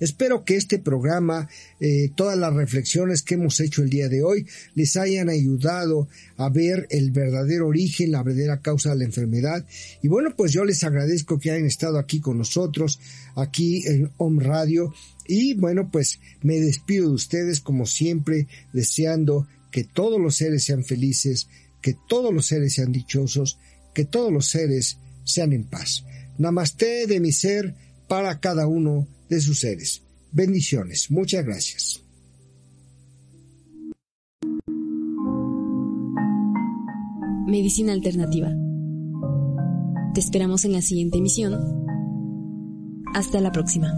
[0.00, 1.48] Espero que este programa,
[1.80, 6.48] eh, todas las reflexiones que hemos hecho el día de hoy, les hayan ayudado a
[6.48, 9.64] ver el verdadero origen, la verdadera causa de la enfermedad.
[10.02, 12.98] Y bueno, pues yo les agradezco que hayan estado aquí con nosotros,
[13.36, 14.94] aquí en Home Radio.
[15.26, 20.84] Y bueno, pues me despido de ustedes como siempre, deseando que todos los seres sean
[20.84, 21.48] felices,
[21.80, 23.58] que todos los seres sean dichosos,
[23.94, 26.04] que todos los seres sean en paz.
[26.38, 27.74] Namaste de mi ser
[28.06, 30.02] para cada uno de sus seres.
[30.32, 31.10] Bendiciones.
[31.10, 32.02] Muchas gracias.
[37.46, 38.50] Medicina Alternativa.
[40.14, 41.54] Te esperamos en la siguiente emisión.
[43.14, 43.92] Hasta la próxima.